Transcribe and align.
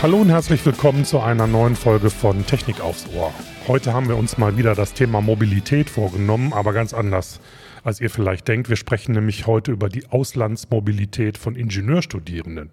Hallo 0.00 0.18
und 0.18 0.30
herzlich 0.30 0.64
willkommen 0.64 1.04
zu 1.04 1.18
einer 1.18 1.48
neuen 1.48 1.74
Folge 1.74 2.08
von 2.10 2.46
Technik 2.46 2.80
aufs 2.80 3.08
Ohr. 3.16 3.34
Heute 3.66 3.92
haben 3.92 4.06
wir 4.08 4.16
uns 4.16 4.38
mal 4.38 4.56
wieder 4.56 4.76
das 4.76 4.92
Thema 4.94 5.20
Mobilität 5.20 5.90
vorgenommen, 5.90 6.52
aber 6.52 6.72
ganz 6.72 6.94
anders, 6.94 7.40
als 7.82 8.00
ihr 8.00 8.08
vielleicht 8.08 8.46
denkt. 8.46 8.68
Wir 8.68 8.76
sprechen 8.76 9.10
nämlich 9.16 9.48
heute 9.48 9.72
über 9.72 9.88
die 9.88 10.06
Auslandsmobilität 10.08 11.36
von 11.36 11.56
Ingenieurstudierenden. 11.56 12.70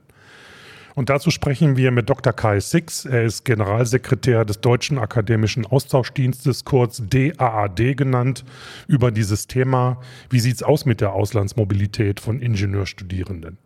Und 0.94 1.10
dazu 1.10 1.32
sprechen 1.32 1.78
wir 1.78 1.90
mit 1.90 2.12
Dr. 2.12 2.32
Kai 2.32 2.60
Six. 2.60 3.06
Er 3.06 3.24
ist 3.24 3.44
Generalsekretär 3.44 4.46
des 4.46 4.62
Deutschen 4.62 5.00
Akademischen 5.00 5.66
Austauschdienstes, 5.66 6.64
kurz 6.64 7.02
DAAD 7.10 7.98
genannt, 7.98 8.46
über 8.88 9.10
dieses 9.10 9.48
Thema. 9.48 10.00
Wie 10.30 10.40
sieht 10.40 10.58
es 10.58 10.64
aus 10.64 10.86
mit 10.86 11.02
der 11.02 11.14
Auslandsmobilität 11.14 12.20
von 12.20 12.40
Ingenieurstudierenden? 12.40 13.58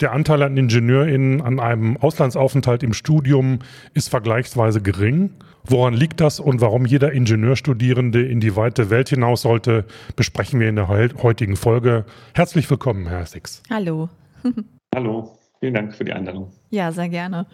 Der 0.00 0.12
Anteil 0.12 0.42
an 0.42 0.56
IngenieurInnen 0.56 1.40
an 1.40 1.60
einem 1.60 1.96
Auslandsaufenthalt 1.96 2.82
im 2.82 2.92
Studium 2.92 3.60
ist 3.94 4.08
vergleichsweise 4.08 4.82
gering. 4.82 5.30
Woran 5.64 5.94
liegt 5.94 6.20
das 6.20 6.40
und 6.40 6.60
warum 6.60 6.86
jeder 6.86 7.12
Ingenieurstudierende 7.12 8.22
in 8.22 8.40
die 8.40 8.56
weite 8.56 8.90
Welt 8.90 9.10
hinaus 9.10 9.42
sollte, 9.42 9.84
besprechen 10.16 10.60
wir 10.60 10.68
in 10.68 10.76
der 10.76 10.88
heutigen 10.88 11.56
Folge. 11.56 12.04
Herzlich 12.34 12.70
willkommen, 12.70 13.06
Herr 13.06 13.26
Six. 13.26 13.62
Hallo. 13.70 14.08
Hallo, 14.94 15.36
vielen 15.60 15.74
Dank 15.74 15.94
für 15.94 16.04
die 16.04 16.12
Einladung. 16.12 16.50
Ja, 16.70 16.92
sehr 16.92 17.08
gerne. 17.08 17.46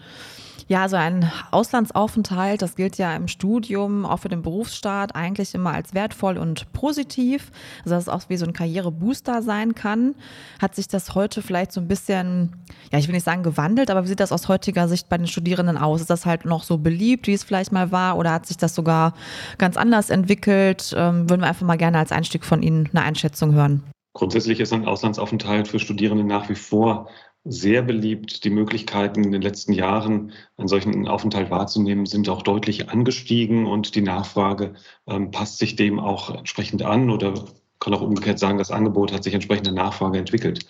Ja, 0.66 0.82
also 0.82 0.96
ein 0.96 1.30
Auslandsaufenthalt, 1.50 2.62
das 2.62 2.74
gilt 2.74 2.96
ja 2.96 3.14
im 3.14 3.28
Studium, 3.28 4.06
auch 4.06 4.20
für 4.20 4.30
den 4.30 4.40
Berufsstaat, 4.40 5.14
eigentlich 5.14 5.54
immer 5.54 5.74
als 5.74 5.92
wertvoll 5.92 6.38
und 6.38 6.72
positiv. 6.72 7.50
Also 7.84 7.96
dass 7.96 8.04
es 8.04 8.08
auch 8.08 8.22
wie 8.28 8.38
so 8.38 8.46
ein 8.46 8.54
Karrierebooster 8.54 9.42
sein 9.42 9.74
kann. 9.74 10.14
Hat 10.60 10.74
sich 10.74 10.88
das 10.88 11.14
heute 11.14 11.42
vielleicht 11.42 11.72
so 11.72 11.82
ein 11.82 11.88
bisschen, 11.88 12.64
ja, 12.90 12.98
ich 12.98 13.08
will 13.08 13.14
nicht 13.14 13.24
sagen 13.24 13.42
gewandelt, 13.42 13.90
aber 13.90 14.04
wie 14.04 14.08
sieht 14.08 14.20
das 14.20 14.32
aus 14.32 14.48
heutiger 14.48 14.88
Sicht 14.88 15.10
bei 15.10 15.18
den 15.18 15.26
Studierenden 15.26 15.76
aus? 15.76 16.00
Ist 16.00 16.10
das 16.10 16.24
halt 16.24 16.46
noch 16.46 16.62
so 16.62 16.78
beliebt, 16.78 17.26
wie 17.26 17.34
es 17.34 17.44
vielleicht 17.44 17.72
mal 17.72 17.92
war, 17.92 18.16
oder 18.16 18.32
hat 18.32 18.46
sich 18.46 18.56
das 18.56 18.74
sogar 18.74 19.12
ganz 19.58 19.76
anders 19.76 20.08
entwickelt? 20.08 20.94
Ähm, 20.96 21.28
würden 21.28 21.42
wir 21.42 21.48
einfach 21.48 21.66
mal 21.66 21.76
gerne 21.76 21.98
als 21.98 22.10
Einstieg 22.10 22.44
von 22.44 22.62
Ihnen 22.62 22.88
eine 22.92 23.02
Einschätzung 23.02 23.52
hören. 23.52 23.82
Grundsätzlich 24.14 24.60
ist 24.60 24.72
ein 24.72 24.86
Auslandsaufenthalt 24.86 25.68
für 25.68 25.78
Studierende 25.78 26.24
nach 26.24 26.48
wie 26.48 26.54
vor 26.54 27.08
sehr 27.44 27.82
beliebt. 27.82 28.44
Die 28.44 28.50
Möglichkeiten 28.50 29.22
in 29.22 29.32
den 29.32 29.42
letzten 29.42 29.72
Jahren, 29.72 30.32
einen 30.56 30.68
solchen 30.68 31.06
Aufenthalt 31.06 31.50
wahrzunehmen, 31.50 32.06
sind 32.06 32.28
auch 32.28 32.42
deutlich 32.42 32.88
angestiegen 32.88 33.66
und 33.66 33.94
die 33.94 34.00
Nachfrage 34.00 34.74
ähm, 35.06 35.30
passt 35.30 35.58
sich 35.58 35.76
dem 35.76 36.00
auch 36.00 36.34
entsprechend 36.34 36.82
an 36.82 37.10
oder 37.10 37.34
kann 37.80 37.92
auch 37.92 38.00
umgekehrt 38.00 38.38
sagen, 38.38 38.56
das 38.56 38.70
Angebot 38.70 39.12
hat 39.12 39.24
sich 39.24 39.34
entsprechend 39.34 39.66
der 39.66 39.74
Nachfrage 39.74 40.18
entwickelt. 40.18 40.66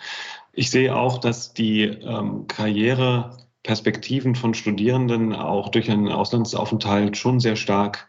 Ich 0.52 0.70
sehe 0.70 0.96
auch, 0.96 1.18
dass 1.18 1.54
die 1.54 1.82
ähm, 1.82 2.48
Karriereperspektiven 2.48 4.34
von 4.34 4.54
Studierenden 4.54 5.32
auch 5.32 5.68
durch 5.68 5.90
einen 5.90 6.08
Auslandsaufenthalt 6.08 7.16
schon 7.16 7.38
sehr 7.38 7.54
stark 7.54 8.08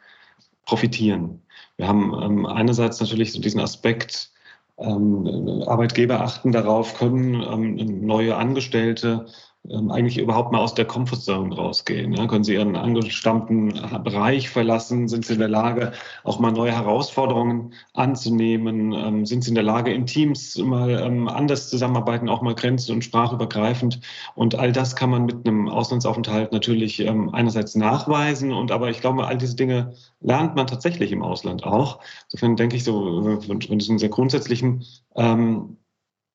profitieren. 0.66 1.44
Wir 1.78 1.88
haben 1.88 2.14
ähm, 2.20 2.46
einerseits 2.48 3.00
natürlich 3.00 3.32
so 3.32 3.40
diesen 3.40 3.60
Aspekt, 3.60 4.32
Arbeitgeber 4.78 6.22
achten 6.22 6.52
darauf, 6.52 6.96
können 6.96 7.42
ähm, 7.42 8.06
neue 8.06 8.36
Angestellte 8.36 9.26
ähm, 9.26 9.34
eigentlich 9.72 10.18
überhaupt 10.18 10.52
mal 10.52 10.60
aus 10.60 10.74
der 10.74 10.86
Comfortzone 10.86 11.56
rausgehen. 11.56 12.14
Ja? 12.14 12.28
Können 12.28 12.44
Sie 12.44 12.54
Ihren 12.54 12.76
angestammten 12.76 13.74
Bereich 14.04 14.50
verlassen? 14.50 15.08
Sind 15.08 15.26
Sie 15.26 15.34
in 15.34 15.40
der 15.40 15.48
Lage, 15.48 15.92
auch 16.24 16.40
mal 16.40 16.52
neue 16.52 16.72
Herausforderungen 16.72 17.74
anzunehmen? 17.94 18.94
Ähm, 18.94 19.26
sind 19.26 19.44
Sie 19.44 19.50
in 19.50 19.56
der 19.56 19.64
Lage, 19.64 19.94
in 19.94 20.06
Teams 20.06 20.58
mal 20.58 21.02
ähm, 21.02 21.28
anders 21.28 21.70
zusammenarbeiten, 21.70 22.30
auch 22.30 22.42
mal 22.42 22.56
grenzen- 22.56 22.94
und 22.94 23.04
sprachübergreifend? 23.04 24.02
Und 24.36 24.56
all 24.56 24.72
das 24.72 24.96
kann 24.96 25.10
man 25.10 25.26
mit 25.26 25.48
einem 25.48 25.68
Auslandsaufenthalt 25.68 26.52
natürlich 26.52 27.00
ähm, 27.00 27.34
einerseits 27.34 27.76
nachweisen 27.76 28.52
und 28.54 28.72
aber 28.72 28.90
ich 28.90 29.02
glaube, 29.02 29.26
all 29.26 29.38
diese 29.38 29.56
Dinge 29.56 29.94
lernt 30.22 30.56
man 30.56 30.68
tatsächlich 30.68 31.12
im 31.12 31.24
Ausland 31.24 31.64
auch. 31.64 32.00
Insofern 32.26 32.56
denke 32.56 32.76
ich 32.76 32.84
so, 32.84 33.40
von, 33.42 33.62
von 33.62 33.80
diesem 33.80 34.00
sehr 34.00 34.10
grundsätzlichen 34.10 34.84
ähm, 35.16 35.78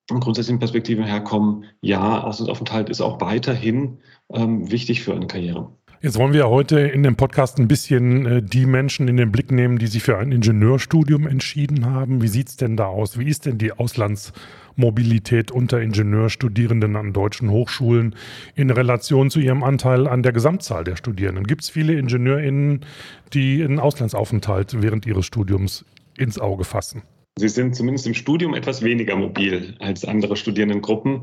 grundsätzlichen 0.07 0.59
Perspektive 0.59 1.03
herkommen, 1.03 1.65
ja, 1.81 2.23
Auslandsaufenthalt 2.23 2.89
ist 2.89 3.01
auch 3.01 3.21
weiterhin 3.21 3.99
ähm, 4.33 4.71
wichtig 4.71 5.01
für 5.01 5.13
eine 5.13 5.27
Karriere. 5.27 5.71
Jetzt 6.03 6.17
wollen 6.17 6.33
wir 6.33 6.49
heute 6.49 6.79
in 6.79 7.03
dem 7.03 7.15
Podcast 7.15 7.59
ein 7.59 7.67
bisschen 7.67 8.25
äh, 8.25 8.41
die 8.41 8.65
Menschen 8.65 9.07
in 9.07 9.17
den 9.17 9.31
Blick 9.31 9.51
nehmen, 9.51 9.77
die 9.77 9.85
sich 9.85 10.01
für 10.01 10.17
ein 10.17 10.31
Ingenieurstudium 10.31 11.27
entschieden 11.27 11.85
haben. 11.85 12.23
Wie 12.23 12.27
sieht 12.27 12.49
es 12.49 12.57
denn 12.57 12.75
da 12.75 12.87
aus? 12.87 13.19
Wie 13.19 13.27
ist 13.27 13.45
denn 13.45 13.59
die 13.59 13.71
Auslandsmobilität 13.71 15.51
unter 15.51 15.79
Ingenieurstudierenden 15.79 16.95
an 16.95 17.13
deutschen 17.13 17.51
Hochschulen 17.51 18.15
in 18.55 18.71
Relation 18.71 19.29
zu 19.29 19.39
ihrem 19.39 19.61
Anteil 19.61 20.07
an 20.07 20.23
der 20.23 20.31
Gesamtzahl 20.31 20.83
der 20.83 20.95
Studierenden? 20.95 21.45
Gibt 21.45 21.61
es 21.61 21.69
viele 21.69 21.93
IngenieurInnen, 21.93 22.83
die 23.33 23.63
einen 23.63 23.79
Auslandsaufenthalt 23.79 24.81
während 24.81 25.05
ihres 25.05 25.27
Studiums 25.27 25.85
ins 26.17 26.39
Auge 26.39 26.63
fassen? 26.63 27.03
Sie 27.37 27.47
sind 27.47 27.77
zumindest 27.77 28.05
im 28.05 28.13
Studium 28.13 28.53
etwas 28.53 28.81
weniger 28.81 29.15
mobil 29.15 29.75
als 29.79 30.03
andere 30.03 30.35
Studierendengruppen. 30.35 31.21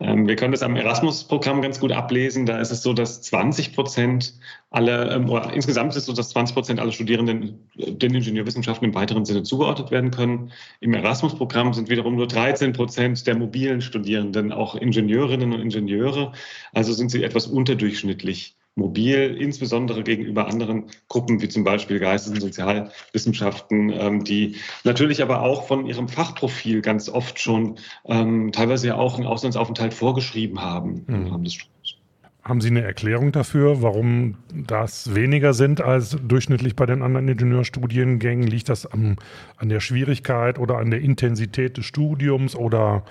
Ähm, 0.00 0.28
wir 0.28 0.36
können 0.36 0.52
das 0.52 0.62
am 0.62 0.76
Erasmus-Programm 0.76 1.62
ganz 1.62 1.80
gut 1.80 1.92
ablesen. 1.92 2.44
Da 2.44 2.60
ist 2.60 2.70
es 2.70 2.82
so, 2.82 2.92
dass 2.92 3.22
20 3.22 3.74
Prozent 3.74 4.34
aller, 4.68 5.10
ähm, 5.12 5.30
oder 5.30 5.54
insgesamt 5.54 5.92
ist 5.92 5.96
es 5.96 6.04
so, 6.04 6.12
dass 6.12 6.28
20 6.28 6.54
Prozent 6.54 6.78
aller 6.78 6.92
Studierenden 6.92 7.70
den 7.74 8.14
Ingenieurwissenschaften 8.14 8.86
im 8.86 8.94
weiteren 8.94 9.24
Sinne 9.24 9.44
zugeordnet 9.44 9.90
werden 9.90 10.10
können. 10.10 10.52
Im 10.80 10.92
Erasmus-Programm 10.92 11.72
sind 11.72 11.88
wiederum 11.88 12.16
nur 12.16 12.26
13 12.26 12.74
Prozent 12.74 13.26
der 13.26 13.38
mobilen 13.38 13.80
Studierenden 13.80 14.52
auch 14.52 14.74
Ingenieurinnen 14.74 15.54
und 15.54 15.60
Ingenieure. 15.60 16.32
Also 16.74 16.92
sind 16.92 17.10
sie 17.10 17.22
etwas 17.22 17.46
unterdurchschnittlich 17.46 18.55
mobil, 18.76 19.36
insbesondere 19.40 20.04
gegenüber 20.04 20.46
anderen 20.46 20.84
Gruppen 21.08 21.40
wie 21.40 21.48
zum 21.48 21.64
Beispiel 21.64 21.98
Geistes- 21.98 22.32
und 22.32 22.40
Sozialwissenschaften, 22.40 23.90
ähm, 23.90 24.22
die 24.22 24.56
natürlich 24.84 25.22
aber 25.22 25.40
auch 25.40 25.66
von 25.66 25.86
ihrem 25.86 26.08
Fachprofil 26.08 26.82
ganz 26.82 27.08
oft 27.08 27.40
schon 27.40 27.76
ähm, 28.04 28.52
teilweise 28.52 28.88
ja 28.88 28.94
auch 28.96 29.16
einen 29.16 29.26
Auslandsaufenthalt 29.26 29.94
vorgeschrieben 29.94 30.60
haben 30.60 31.04
des 31.42 31.54
Studiums. 31.54 31.96
Haben 32.42 32.60
Sie 32.60 32.68
eine 32.68 32.82
Erklärung 32.82 33.32
dafür, 33.32 33.82
warum 33.82 34.36
das 34.54 35.16
weniger 35.16 35.52
sind 35.52 35.80
als 35.80 36.16
durchschnittlich 36.22 36.76
bei 36.76 36.86
den 36.86 37.02
anderen 37.02 37.26
Ingenieurstudiengängen? 37.26 38.46
Liegt 38.46 38.68
das 38.68 38.86
am, 38.86 39.16
an 39.56 39.68
der 39.68 39.80
Schwierigkeit 39.80 40.60
oder 40.60 40.78
an 40.78 40.92
der 40.92 41.00
Intensität 41.00 41.76
des 41.76 41.86
Studiums 41.86 42.54
oder 42.54 43.02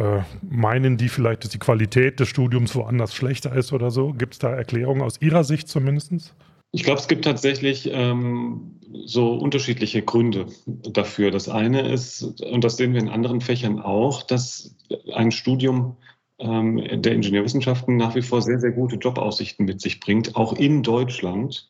äh, 0.00 0.22
meinen 0.40 0.96
die 0.96 1.10
vielleicht, 1.10 1.44
dass 1.44 1.50
die 1.50 1.58
Qualität 1.58 2.20
des 2.20 2.28
Studiums 2.28 2.74
woanders 2.74 3.14
schlechter 3.14 3.54
ist 3.54 3.72
oder 3.72 3.90
so? 3.90 4.14
Gibt 4.14 4.32
es 4.32 4.38
da 4.38 4.50
Erklärungen 4.50 5.02
aus 5.02 5.20
Ihrer 5.20 5.44
Sicht 5.44 5.68
zumindest? 5.68 6.34
Ich 6.72 6.84
glaube, 6.84 7.00
es 7.00 7.08
gibt 7.08 7.24
tatsächlich 7.24 7.90
ähm, 7.92 8.76
so 9.04 9.34
unterschiedliche 9.34 10.00
Gründe 10.00 10.46
dafür. 10.66 11.30
Das 11.30 11.48
eine 11.48 11.92
ist, 11.92 12.22
und 12.22 12.64
das 12.64 12.78
sehen 12.78 12.94
wir 12.94 13.00
in 13.00 13.08
anderen 13.10 13.42
Fächern 13.42 13.78
auch, 13.80 14.22
dass 14.22 14.74
ein 15.12 15.32
Studium 15.32 15.96
ähm, 16.38 16.82
der 17.02 17.12
Ingenieurwissenschaften 17.12 17.96
nach 17.96 18.14
wie 18.14 18.22
vor 18.22 18.40
sehr, 18.40 18.58
sehr 18.58 18.70
gute 18.70 18.96
Jobaussichten 18.96 19.66
mit 19.66 19.82
sich 19.82 20.00
bringt, 20.00 20.34
auch 20.34 20.54
in 20.54 20.82
Deutschland. 20.82 21.68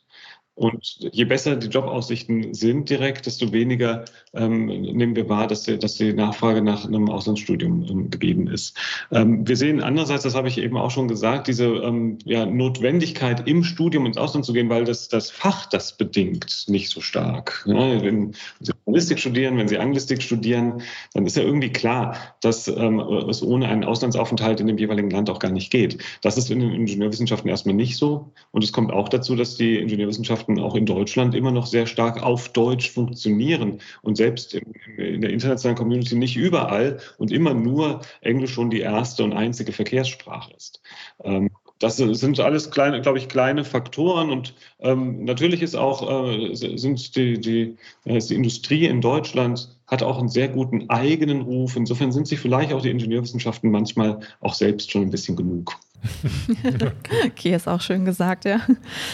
Und 0.61 0.99
je 1.13 1.25
besser 1.25 1.57
die 1.57 1.69
Jobaussichten 1.69 2.53
sind 2.53 2.91
direkt, 2.91 3.25
desto 3.25 3.51
weniger 3.51 4.05
ähm, 4.35 4.67
nehmen 4.67 5.17
wir 5.17 5.27
wahr, 5.27 5.47
dass 5.47 5.63
die, 5.63 5.79
dass 5.79 5.95
die 5.95 6.13
Nachfrage 6.13 6.61
nach 6.61 6.85
einem 6.85 7.09
Auslandsstudium 7.09 7.87
ähm, 7.89 8.11
gegeben 8.11 8.47
ist. 8.47 8.77
Ähm, 9.11 9.49
wir 9.49 9.57
sehen 9.57 9.81
andererseits, 9.83 10.25
das 10.25 10.35
habe 10.35 10.49
ich 10.49 10.59
eben 10.59 10.77
auch 10.77 10.91
schon 10.91 11.09
gesagt, 11.09 11.49
diese 11.49 11.65
ähm, 11.65 12.19
ja, 12.27 12.45
Notwendigkeit 12.45 13.49
im 13.49 13.65
Studium 13.65 14.05
ins 14.05 14.19
Ausland 14.19 14.45
zu 14.45 14.53
gehen, 14.53 14.69
weil 14.69 14.85
das, 14.85 15.09
das 15.09 15.31
Fach 15.31 15.65
das 15.65 15.97
bedingt, 15.97 16.67
nicht 16.69 16.91
so 16.91 17.01
stark. 17.01 17.65
Ja, 17.67 18.03
wenn 18.03 18.35
Sie 18.61 18.73
Journalistik 18.85 19.19
studieren, 19.19 19.57
wenn 19.57 19.69
Sie 19.69 19.79
Anglistik 19.79 20.21
studieren, 20.21 20.83
dann 21.15 21.25
ist 21.25 21.39
ja 21.39 21.43
irgendwie 21.43 21.73
klar, 21.73 22.17
dass 22.43 22.69
ähm, 22.69 23.01
es 23.01 23.43
ohne 23.43 23.67
einen 23.69 23.85
Auslandsaufenthalt 23.85 24.61
in 24.61 24.67
dem 24.67 24.77
jeweiligen 24.77 25.09
Land 25.09 25.31
auch 25.31 25.39
gar 25.39 25.53
nicht 25.53 25.71
geht. 25.71 25.97
Das 26.21 26.37
ist 26.37 26.51
in 26.51 26.61
den 26.61 26.73
Ingenieurwissenschaften 26.73 27.49
erstmal 27.49 27.77
nicht 27.77 27.97
so. 27.97 28.31
Und 28.51 28.63
es 28.63 28.73
kommt 28.73 28.93
auch 28.93 29.09
dazu, 29.09 29.37
dass 29.37 29.57
die 29.57 29.79
Ingenieurwissenschaften 29.79 30.50
Wissenschaften 30.51 30.59
auch 30.59 30.75
in 30.75 30.87
Deutschland 30.87 31.35
immer 31.35 31.51
noch 31.51 31.67
sehr 31.67 31.87
stark 31.87 32.23
auf 32.23 32.49
Deutsch 32.53 32.91
funktionieren 32.91 33.81
und 34.03 34.17
selbst 34.17 34.55
in 34.97 35.21
der 35.21 35.31
internationalen 35.31 35.77
Community 35.77 36.17
nicht 36.17 36.37
überall 36.37 36.99
und 37.19 37.33
immer 37.33 37.55
nur 37.55 38.01
Englisch 38.23 38.53
schon 38.53 38.71
die 38.71 38.81
erste 38.81 39.25
und 39.25 39.33
einzige 39.33 39.73
Verkehrssprache 39.73 40.53
ist. 40.57 40.81
Ähm, 41.25 41.51
das 41.79 41.97
sind 41.97 42.39
alles 42.41 42.71
kleine, 42.71 43.01
glaube 43.01 43.19
ich, 43.19 43.29
kleine 43.29 43.65
Faktoren 43.65 44.31
und 44.31 44.55
ähm, 44.81 45.25
natürlich 45.25 45.63
ist 45.63 45.75
auch 45.75 46.03
äh, 46.35 46.55
sind 46.55 47.17
die, 47.17 47.41
die, 47.41 47.77
äh, 48.05 48.19
die 48.19 48.35
Industrie 48.35 48.85
in 48.87 49.01
Deutschland 49.01 49.79
hat 49.87 50.03
auch 50.03 50.19
einen 50.19 50.29
sehr 50.29 50.49
guten 50.49 50.91
eigenen 50.91 51.41
Ruf. 51.41 51.77
Insofern 51.77 52.13
sind 52.13 52.29
sich 52.29 52.39
vielleicht 52.39 52.73
auch 52.73 52.83
die 52.83 52.91
Ingenieurwissenschaften 52.91 53.71
manchmal 53.71 54.21
auch 54.41 54.55
selbst 54.55 54.91
schon 54.91 55.03
ein 55.03 55.11
bisschen 55.11 55.37
genug. 55.37 55.75
okay, 57.27 57.55
ist 57.55 57.69
auch 57.69 57.81
schön 57.81 58.05
gesagt, 58.05 58.45
ja. 58.45 58.61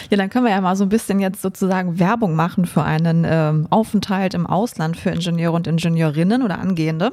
Ja, 0.09 0.17
dann 0.17 0.29
können 0.29 0.45
wir 0.45 0.51
ja 0.51 0.61
mal 0.61 0.75
so 0.75 0.85
ein 0.85 0.89
bisschen 0.89 1.19
jetzt 1.19 1.41
sozusagen 1.41 1.99
Werbung 1.99 2.35
machen 2.35 2.65
für 2.65 2.83
einen 2.83 3.25
ähm, 3.27 3.67
Aufenthalt 3.69 4.33
im 4.33 4.47
Ausland 4.47 4.97
für 4.97 5.09
Ingenieure 5.09 5.53
und 5.53 5.67
Ingenieurinnen 5.67 6.43
oder 6.43 6.59
Angehende. 6.59 7.11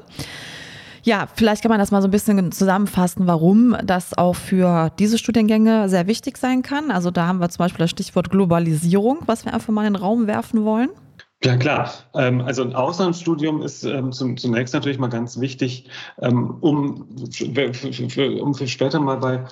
Ja, 1.02 1.28
vielleicht 1.34 1.60
kann 1.60 1.68
man 1.68 1.78
das 1.78 1.90
mal 1.90 2.00
so 2.00 2.08
ein 2.08 2.12
bisschen 2.12 2.50
zusammenfassen, 2.50 3.26
warum 3.26 3.76
das 3.84 4.16
auch 4.16 4.34
für 4.34 4.90
diese 4.98 5.18
Studiengänge 5.18 5.88
sehr 5.90 6.06
wichtig 6.06 6.38
sein 6.38 6.62
kann. 6.62 6.90
Also 6.90 7.10
da 7.10 7.26
haben 7.26 7.40
wir 7.40 7.50
zum 7.50 7.58
Beispiel 7.58 7.84
das 7.84 7.90
Stichwort 7.90 8.30
Globalisierung, 8.30 9.18
was 9.26 9.44
wir 9.44 9.52
einfach 9.52 9.72
mal 9.72 9.86
in 9.86 9.92
den 9.92 10.02
Raum 10.02 10.26
werfen 10.26 10.64
wollen. 10.64 10.88
Ja 11.44 11.58
klar, 11.58 11.92
ähm, 12.14 12.40
also 12.40 12.62
ein 12.62 12.74
Auslandsstudium 12.74 13.60
ist 13.60 13.84
ähm, 13.84 14.12
zunächst 14.12 14.72
natürlich 14.72 14.98
mal 14.98 15.08
ganz 15.08 15.38
wichtig, 15.38 15.90
ähm, 16.22 16.56
um 16.62 17.06
um 18.40 18.54
für 18.54 18.66
später 18.66 18.98
mal 18.98 19.18
bei 19.18 19.44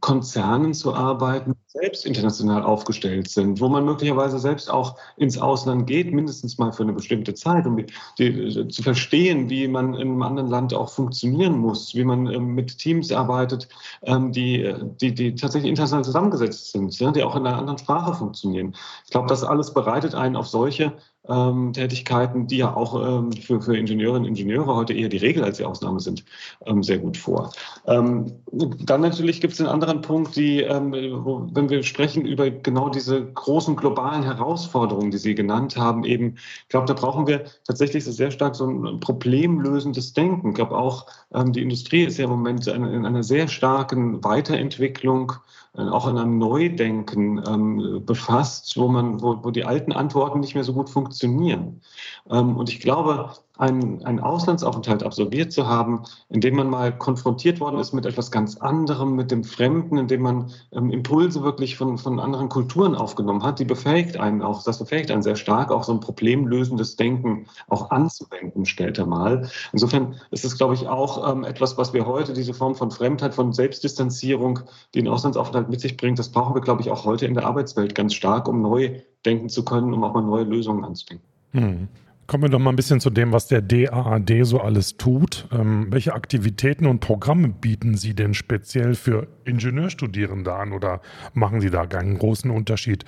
Konzernen 0.00 0.74
zu 0.74 0.94
arbeiten, 0.94 1.52
die 1.54 1.78
selbst 1.78 2.04
international 2.04 2.62
aufgestellt 2.62 3.28
sind, 3.28 3.60
wo 3.60 3.68
man 3.68 3.84
möglicherweise 3.84 4.38
selbst 4.38 4.70
auch 4.70 4.96
ins 5.16 5.38
Ausland 5.38 5.86
geht, 5.86 6.12
mindestens 6.12 6.58
mal 6.58 6.72
für 6.72 6.84
eine 6.84 6.92
bestimmte 6.92 7.34
Zeit, 7.34 7.66
um 7.66 7.76
die, 7.76 7.86
die, 8.18 8.68
zu 8.68 8.82
verstehen, 8.82 9.50
wie 9.50 9.66
man 9.66 9.94
in 9.94 10.02
einem 10.02 10.22
anderen 10.22 10.48
Land 10.48 10.74
auch 10.74 10.90
funktionieren 10.90 11.58
muss, 11.58 11.94
wie 11.94 12.04
man 12.04 12.24
mit 12.54 12.78
Teams 12.78 13.10
arbeitet, 13.10 13.68
die, 14.06 14.72
die, 15.00 15.14
die 15.14 15.34
tatsächlich 15.34 15.70
international 15.70 16.04
zusammengesetzt 16.04 16.70
sind, 16.70 17.16
die 17.16 17.24
auch 17.24 17.34
in 17.34 17.46
einer 17.46 17.58
anderen 17.58 17.78
Sprache 17.78 18.14
funktionieren. 18.14 18.76
Ich 19.06 19.10
glaube, 19.10 19.26
das 19.26 19.42
alles 19.42 19.74
bereitet 19.74 20.14
einen 20.14 20.36
auf 20.36 20.46
solche 20.46 20.92
ähm, 21.28 21.72
Tätigkeiten, 21.72 22.46
die 22.46 22.58
ja 22.58 22.74
auch 22.74 22.94
ähm, 23.06 23.32
für, 23.32 23.60
für 23.60 23.76
Ingenieurinnen 23.76 24.22
und 24.22 24.28
Ingenieure 24.28 24.74
heute 24.74 24.94
eher 24.94 25.08
die 25.08 25.18
Regel 25.18 25.44
als 25.44 25.58
die 25.58 25.64
Ausnahme 25.64 26.00
sind, 26.00 26.24
ähm, 26.66 26.82
sehr 26.82 26.98
gut 26.98 27.16
vor. 27.16 27.52
Ähm, 27.86 28.32
dann 28.52 29.02
natürlich 29.02 29.40
gibt 29.40 29.52
es 29.52 29.60
einen 29.60 29.68
anderen 29.68 30.00
Punkt, 30.00 30.36
die, 30.36 30.62
ähm, 30.62 30.92
wo, 30.92 31.46
wenn 31.52 31.68
wir 31.68 31.82
sprechen 31.82 32.24
über 32.24 32.50
genau 32.50 32.88
diese 32.88 33.24
großen 33.24 33.76
globalen 33.76 34.22
Herausforderungen, 34.22 35.10
die 35.10 35.18
Sie 35.18 35.34
genannt 35.34 35.76
haben, 35.76 36.04
eben, 36.04 36.36
ich 36.36 36.68
glaube, 36.68 36.86
da 36.86 36.94
brauchen 36.94 37.26
wir 37.26 37.44
tatsächlich 37.64 38.04
so 38.04 38.12
sehr 38.12 38.30
stark 38.30 38.56
so 38.56 38.66
ein 38.66 39.00
problemlösendes 39.00 40.14
Denken. 40.14 40.50
Ich 40.50 40.54
glaube 40.54 40.76
auch, 40.76 41.06
ähm, 41.34 41.52
die 41.52 41.62
Industrie 41.62 42.04
ist 42.04 42.18
ja 42.18 42.24
im 42.24 42.30
Moment 42.30 42.66
in, 42.66 42.84
in 42.84 43.04
einer 43.06 43.22
sehr 43.22 43.48
starken 43.48 44.24
Weiterentwicklung 44.24 45.32
auch 45.74 46.08
in 46.08 46.18
einem 46.18 46.38
Neudenken 46.38 47.42
ähm, 47.46 48.02
befasst, 48.04 48.76
wo 48.76 48.88
man, 48.88 49.22
wo, 49.22 49.38
wo 49.42 49.50
die 49.50 49.64
alten 49.64 49.92
Antworten 49.92 50.40
nicht 50.40 50.54
mehr 50.54 50.64
so 50.64 50.72
gut 50.72 50.90
funktionieren. 50.90 51.80
Ähm, 52.28 52.56
und 52.56 52.68
ich 52.68 52.80
glaube, 52.80 53.30
einen, 53.60 54.02
einen 54.04 54.20
Auslandsaufenthalt 54.20 55.02
absolviert 55.02 55.52
zu 55.52 55.68
haben, 55.68 56.04
in 56.30 56.40
dem 56.40 56.56
man 56.56 56.70
mal 56.70 56.96
konfrontiert 56.96 57.60
worden 57.60 57.78
ist 57.78 57.92
mit 57.92 58.06
etwas 58.06 58.30
ganz 58.30 58.56
anderem, 58.56 59.14
mit 59.14 59.30
dem 59.30 59.44
Fremden, 59.44 59.98
in 59.98 60.08
dem 60.08 60.22
man 60.22 60.50
ähm, 60.72 60.90
Impulse 60.90 61.42
wirklich 61.42 61.76
von, 61.76 61.98
von 61.98 62.18
anderen 62.18 62.48
Kulturen 62.48 62.94
aufgenommen 62.94 63.42
hat, 63.42 63.58
die 63.58 63.66
befähigt 63.66 64.16
einen 64.16 64.40
auch, 64.40 64.62
das 64.64 64.78
befähigt 64.78 65.10
einen 65.10 65.22
sehr 65.22 65.36
stark, 65.36 65.70
auch 65.70 65.84
so 65.84 65.92
ein 65.92 66.00
problemlösendes 66.00 66.96
Denken 66.96 67.46
auch 67.68 67.90
anzuwenden, 67.90 68.64
später 68.64 69.04
mal. 69.04 69.50
Insofern 69.72 70.16
ist 70.30 70.46
es, 70.46 70.56
glaube 70.56 70.72
ich, 70.72 70.88
auch 70.88 71.30
ähm, 71.30 71.44
etwas, 71.44 71.76
was 71.76 71.92
wir 71.92 72.06
heute, 72.06 72.32
diese 72.32 72.54
Form 72.54 72.74
von 72.74 72.90
Fremdheit, 72.90 73.34
von 73.34 73.52
Selbstdistanzierung, 73.52 74.60
die 74.94 75.02
ein 75.02 75.08
Auslandsaufenthalt 75.08 75.68
mit 75.68 75.82
sich 75.82 75.98
bringt, 75.98 76.18
das 76.18 76.30
brauchen 76.30 76.54
wir, 76.54 76.62
glaube 76.62 76.80
ich, 76.80 76.90
auch 76.90 77.04
heute 77.04 77.26
in 77.26 77.34
der 77.34 77.44
Arbeitswelt 77.44 77.94
ganz 77.94 78.14
stark, 78.14 78.48
um 78.48 78.62
neu 78.62 79.00
denken 79.26 79.50
zu 79.50 79.66
können, 79.66 79.92
um 79.92 80.02
auch 80.02 80.14
mal 80.14 80.22
neue 80.22 80.44
Lösungen 80.44 80.82
anzudenken. 80.82 81.26
Hm. 81.52 81.88
Kommen 82.30 82.44
wir 82.44 82.48
doch 82.48 82.60
mal 82.60 82.70
ein 82.70 82.76
bisschen 82.76 83.00
zu 83.00 83.10
dem, 83.10 83.32
was 83.32 83.48
der 83.48 83.60
DAAD 83.60 84.44
so 84.44 84.60
alles 84.60 84.96
tut. 84.96 85.48
Ähm, 85.52 85.88
welche 85.90 86.14
Aktivitäten 86.14 86.86
und 86.86 87.00
Programme 87.00 87.48
bieten 87.48 87.96
Sie 87.96 88.14
denn 88.14 88.34
speziell 88.34 88.94
für 88.94 89.26
Ingenieurstudierende 89.44 90.54
an 90.54 90.72
oder 90.72 91.00
machen 91.34 91.60
Sie 91.60 91.70
da 91.70 91.86
keinen 91.86 92.16
großen 92.16 92.48
Unterschied? 92.52 93.04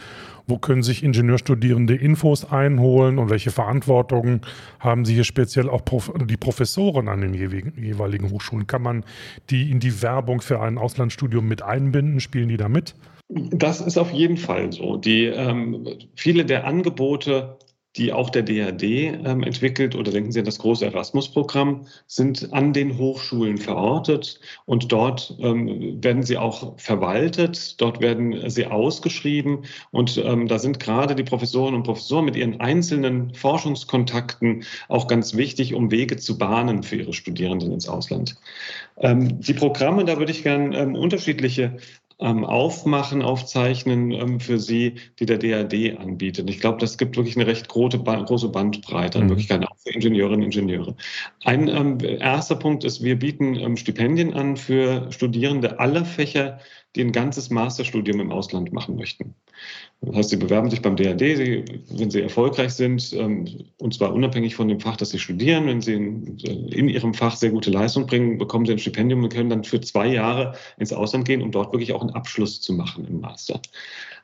Wo 0.49 0.59
können 0.59 0.83
sich 0.83 1.05
Ingenieurstudierende 1.05 1.95
Infos 1.95 2.51
einholen 2.51 3.21
und 3.21 3.31
welche 3.31 3.53
Verantwortung 3.53 4.45
haben 4.81 5.05
Sie 5.05 5.15
hier 5.15 5.23
speziell 5.23 5.71
auch 5.71 5.83
die 6.27 6.37
Professoren 6.37 7.07
an 7.07 7.21
den 7.21 7.33
jeweiligen 7.33 8.29
Hochschulen? 8.29 8.67
Kann 8.67 8.83
man 8.83 9.05
die 9.51 9.71
in 9.71 9.79
die 9.79 10.03
Werbung 10.03 10.41
für 10.41 10.61
ein 10.61 10.79
Auslandsstudium 10.79 11.47
mit 11.47 11.63
einbinden? 11.63 12.19
Spielen 12.19 12.49
die 12.49 12.57
da 12.57 12.69
mit? 12.69 12.97
Das 13.29 13.81
ist 13.81 13.99
auf 13.99 14.11
jeden 14.11 14.37
Fall 14.37 14.73
so. 14.73 14.97
Die, 14.97 15.27
ähm, 15.27 15.87
viele 16.17 16.45
der 16.45 16.67
Angebote 16.67 17.57
die 17.97 18.13
auch 18.13 18.31
der 18.31 18.43
DAD 18.43 18.83
ähm, 18.83 19.43
entwickelt, 19.43 19.95
oder 19.95 20.11
denken 20.13 20.33
Sie 20.33 20.39
an 20.39 20.47
das 20.47 20.59
große 20.59 20.85
Erasmus-Programm, 20.87 21.87
sind 22.07 22.53
an 22.53 22.73
den 22.73 22.97
Hochschulen 22.97 23.59
verortet 23.59 24.41
und 24.65 24.91
dort 24.91 25.37
ähm, 25.41 26.03
werden 26.03 26.23
sie 26.23 26.39
auch 26.39 26.79
verwaltet, 26.79 27.81
dort 27.81 28.01
werden 28.01 28.49
sie 28.49 28.67
ausgeschrieben 28.67 29.65
und 29.91 30.17
ähm, 30.25 30.49
da 30.49 30.59
sind 30.59 30.81
gerade 30.81 31.15
die 31.15 31.23
Professorinnen 31.23 31.77
und 31.81 31.83
Professoren 31.83 32.25
mit 32.25 32.37
ihren 32.37 32.61
einzelnen 32.61 33.35
Forschungskontakten 33.35 34.65
auch 34.89 35.07
ganz 35.07 35.37
wichtig, 35.37 35.75
um 35.75 35.91
Wege 35.91 36.17
zu 36.17 36.39
bahnen 36.39 36.83
für 36.83 36.97
ihre 36.97 37.13
Studierenden 37.13 37.73
ins 37.73 37.89
Ausland. 37.89 38.37
Ähm, 38.97 39.41
die 39.41 39.55
Programme, 39.55 40.05
da 40.05 40.19
würde 40.19 40.33
ich 40.33 40.43
gerne 40.43 40.77
ähm, 40.79 40.95
unterschiedliche 40.95 41.77
aufmachen, 42.23 43.23
aufzeichnen 43.23 44.13
ähm, 44.13 44.41
für 44.41 44.59
Sie, 44.59 44.95
die 45.19 45.27
der 45.27 45.39
DAD 45.39 45.99
anbietet. 45.99 46.49
Ich 46.49 46.61
glaube, 46.61 46.79
das 46.79 46.99
gibt 46.99 47.17
wirklich 47.17 47.37
eine 47.37 47.47
recht 47.47 47.69
große, 47.69 47.99
große 47.99 48.49
Bandbreite 48.49 49.19
an 49.19 49.25
mhm. 49.25 49.31
Möglichkeiten, 49.31 49.65
auch 49.65 49.77
für 49.77 49.91
Ingenieurinnen 49.91 50.45
und 50.45 50.55
Ingenieure. 50.55 50.97
Ein 51.45 51.69
ähm, 51.69 51.99
erster 52.01 52.57
Punkt 52.57 52.85
ist, 52.85 53.03
wir 53.03 53.19
bieten 53.19 53.57
ähm, 53.57 53.77
Stipendien 53.77 54.35
an 54.35 54.57
für 54.57 55.11
Studierende 55.11 55.81
aller 55.81 56.05
Fächer, 56.05 56.59
die 56.95 57.03
ein 57.03 57.13
ganzes 57.13 57.51
Masterstudium 57.51 58.21
im 58.21 58.33
Ausland 58.33 58.73
machen 58.73 58.97
möchten. 58.97 59.35
Das 60.05 60.17
heißt, 60.17 60.31
sie 60.31 60.37
bewerben 60.37 60.69
sich 60.69 60.83
beim 60.83 60.97
DAD, 60.97 61.21
sie, 61.21 61.65
wenn 61.91 62.11
sie 62.11 62.23
erfolgreich 62.23 62.73
sind, 62.73 63.13
ähm, 63.13 63.47
und 63.79 63.95
zwar 63.95 64.13
unabhängig 64.13 64.57
von 64.57 64.67
dem 64.67 64.81
Fach, 64.81 64.97
das 64.97 65.11
sie 65.11 65.21
studieren. 65.21 65.67
Wenn 65.67 65.81
sie 65.81 65.95
in, 65.95 66.39
in, 66.39 66.89
ihrem 66.89 67.15
Fach 67.15 67.37
sehr 67.37 67.51
gute 67.51 67.71
Leistung 67.71 68.07
bringen, 68.07 68.37
bekommen 68.37 68.67
sie 68.67 68.73
ein 68.73 68.81
Stipendium 68.81 69.23
und 69.23 69.33
können 69.33 69.51
dann 69.51 69.63
für 69.63 69.81
zwei 69.81 70.09
Jahre 70.09 70.55
ins 70.77 70.93
Ausland 70.93 71.25
gehen, 71.25 71.41
um 71.41 71.53
dort 71.53 71.73
wirklich 71.73 71.93
auch 71.93 72.01
einen 72.01 72.11
Abschluss 72.11 72.61
zu 72.61 72.73
machen 72.73 73.07
im 73.07 73.21
Master. 73.21 73.61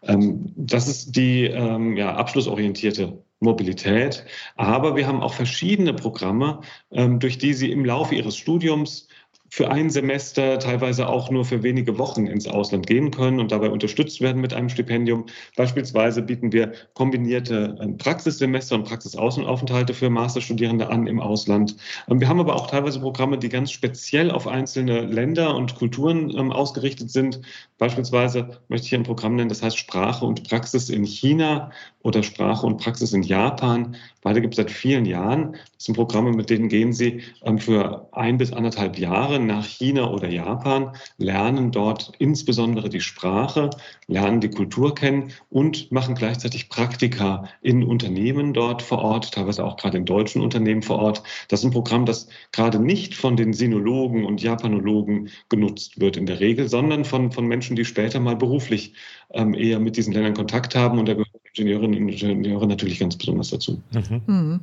Ähm, 0.02 0.52
das 0.56 0.88
ist 0.88 1.14
die 1.14 1.44
ähm, 1.44 1.96
ja, 1.96 2.12
abschlussorientierte 2.12 3.16
Mobilität. 3.38 4.24
Aber 4.56 4.96
wir 4.96 5.06
haben 5.06 5.20
auch 5.20 5.34
verschiedene 5.34 5.94
Programme, 5.94 6.60
durch 6.90 7.38
die 7.38 7.54
sie 7.54 7.70
im 7.70 7.84
Laufe 7.84 8.16
ihres 8.16 8.36
Studiums 8.36 9.06
für 9.50 9.70
ein 9.70 9.90
Semester, 9.90 10.58
teilweise 10.58 11.08
auch 11.08 11.30
nur 11.30 11.44
für 11.44 11.62
wenige 11.62 11.98
Wochen 11.98 12.26
ins 12.26 12.46
Ausland 12.46 12.86
gehen 12.86 13.10
können 13.10 13.40
und 13.40 13.50
dabei 13.50 13.70
unterstützt 13.70 14.20
werden 14.20 14.40
mit 14.40 14.52
einem 14.52 14.68
Stipendium. 14.68 15.26
Beispielsweise 15.56 16.22
bieten 16.22 16.52
wir 16.52 16.72
kombinierte 16.94 17.76
ähm, 17.80 17.96
Praxissemester 17.96 18.76
und 18.76 18.84
Praxisaußenaufenthalte 18.84 19.94
für 19.94 20.10
Masterstudierende 20.10 20.88
an 20.90 21.06
im 21.06 21.20
Ausland. 21.20 21.76
Ähm, 22.08 22.20
wir 22.20 22.28
haben 22.28 22.40
aber 22.40 22.56
auch 22.56 22.66
teilweise 22.66 23.00
Programme, 23.00 23.38
die 23.38 23.48
ganz 23.48 23.72
speziell 23.72 24.30
auf 24.30 24.46
einzelne 24.46 25.00
Länder 25.02 25.54
und 25.54 25.74
Kulturen 25.76 26.30
ähm, 26.36 26.52
ausgerichtet 26.52 27.10
sind. 27.10 27.40
Beispielsweise 27.78 28.60
möchte 28.68 28.84
ich 28.84 28.90
hier 28.90 28.98
ein 28.98 29.04
Programm 29.04 29.36
nennen, 29.36 29.48
das 29.48 29.62
heißt 29.62 29.78
Sprache 29.78 30.26
und 30.26 30.48
Praxis 30.48 30.90
in 30.90 31.04
China 31.04 31.70
oder 32.08 32.22
Sprache 32.22 32.66
und 32.66 32.78
Praxis 32.78 33.12
in 33.12 33.22
Japan. 33.22 33.94
Beide 34.22 34.40
gibt 34.40 34.54
es 34.54 34.56
seit 34.56 34.70
vielen 34.70 35.04
Jahren. 35.04 35.52
Das 35.76 35.84
sind 35.84 35.94
Programme, 35.94 36.32
mit 36.32 36.50
denen 36.50 36.68
gehen 36.68 36.92
Sie 36.92 37.22
für 37.58 38.08
ein 38.12 38.38
bis 38.38 38.52
anderthalb 38.52 38.98
Jahre 38.98 39.38
nach 39.38 39.64
China 39.66 40.10
oder 40.10 40.28
Japan, 40.28 40.92
lernen 41.18 41.70
dort 41.70 42.12
insbesondere 42.18 42.88
die 42.88 43.00
Sprache, 43.00 43.70
lernen 44.06 44.40
die 44.40 44.50
Kultur 44.50 44.94
kennen 44.94 45.32
und 45.50 45.92
machen 45.92 46.14
gleichzeitig 46.14 46.68
Praktika 46.68 47.48
in 47.62 47.84
Unternehmen 47.84 48.54
dort 48.54 48.82
vor 48.82 48.98
Ort, 48.98 49.32
teilweise 49.32 49.64
auch 49.64 49.76
gerade 49.76 49.98
in 49.98 50.04
deutschen 50.04 50.42
Unternehmen 50.42 50.82
vor 50.82 50.98
Ort. 50.98 51.22
Das 51.48 51.60
ist 51.60 51.66
ein 51.66 51.72
Programm, 51.72 52.06
das 52.06 52.28
gerade 52.52 52.80
nicht 52.80 53.14
von 53.14 53.36
den 53.36 53.52
Sinologen 53.52 54.24
und 54.24 54.42
Japanologen 54.42 55.28
genutzt 55.48 56.00
wird 56.00 56.16
in 56.16 56.26
der 56.26 56.40
Regel, 56.40 56.68
sondern 56.68 57.04
von, 57.04 57.30
von 57.32 57.46
Menschen, 57.46 57.76
die 57.76 57.84
später 57.84 58.18
mal 58.18 58.36
beruflich 58.36 58.94
ähm, 59.30 59.54
eher 59.54 59.78
mit 59.78 59.96
diesen 59.96 60.14
Ländern 60.14 60.34
Kontakt 60.34 60.74
haben. 60.74 60.98
Und 60.98 61.06
da 61.06 61.12
gehören 61.12 61.28
Ingenieurinnen 61.58 62.02
und 62.02 62.08
Ingenieure 62.22 62.66
natürlich 62.66 62.98
ganz 62.98 63.16
besonders 63.16 63.50
dazu. 63.50 63.80
Mhm. 63.92 64.22
Mhm. 64.26 64.60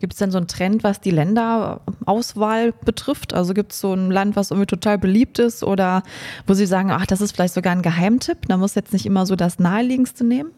Gibt 0.00 0.14
es 0.14 0.18
denn 0.18 0.30
so 0.30 0.38
einen 0.38 0.48
Trend, 0.48 0.82
was 0.82 1.00
die 1.00 1.10
Länderauswahl 1.10 2.72
betrifft? 2.72 3.34
Also 3.34 3.54
gibt 3.54 3.72
es 3.72 3.80
so 3.80 3.92
ein 3.92 4.10
Land, 4.10 4.36
was 4.36 4.50
irgendwie 4.50 4.66
total 4.66 4.98
beliebt 4.98 5.38
ist 5.38 5.62
oder 5.62 6.02
wo 6.46 6.54
Sie 6.54 6.66
sagen, 6.66 6.90
ach, 6.90 7.06
das 7.06 7.20
ist 7.20 7.32
vielleicht 7.32 7.54
sogar 7.54 7.72
ein 7.72 7.82
Geheimtipp, 7.82 8.48
da 8.48 8.56
muss 8.56 8.74
jetzt 8.74 8.92
nicht 8.92 9.06
immer 9.06 9.26
so 9.26 9.36
das 9.36 9.58
Naheliegendste 9.58 10.24
nehmen? 10.24 10.50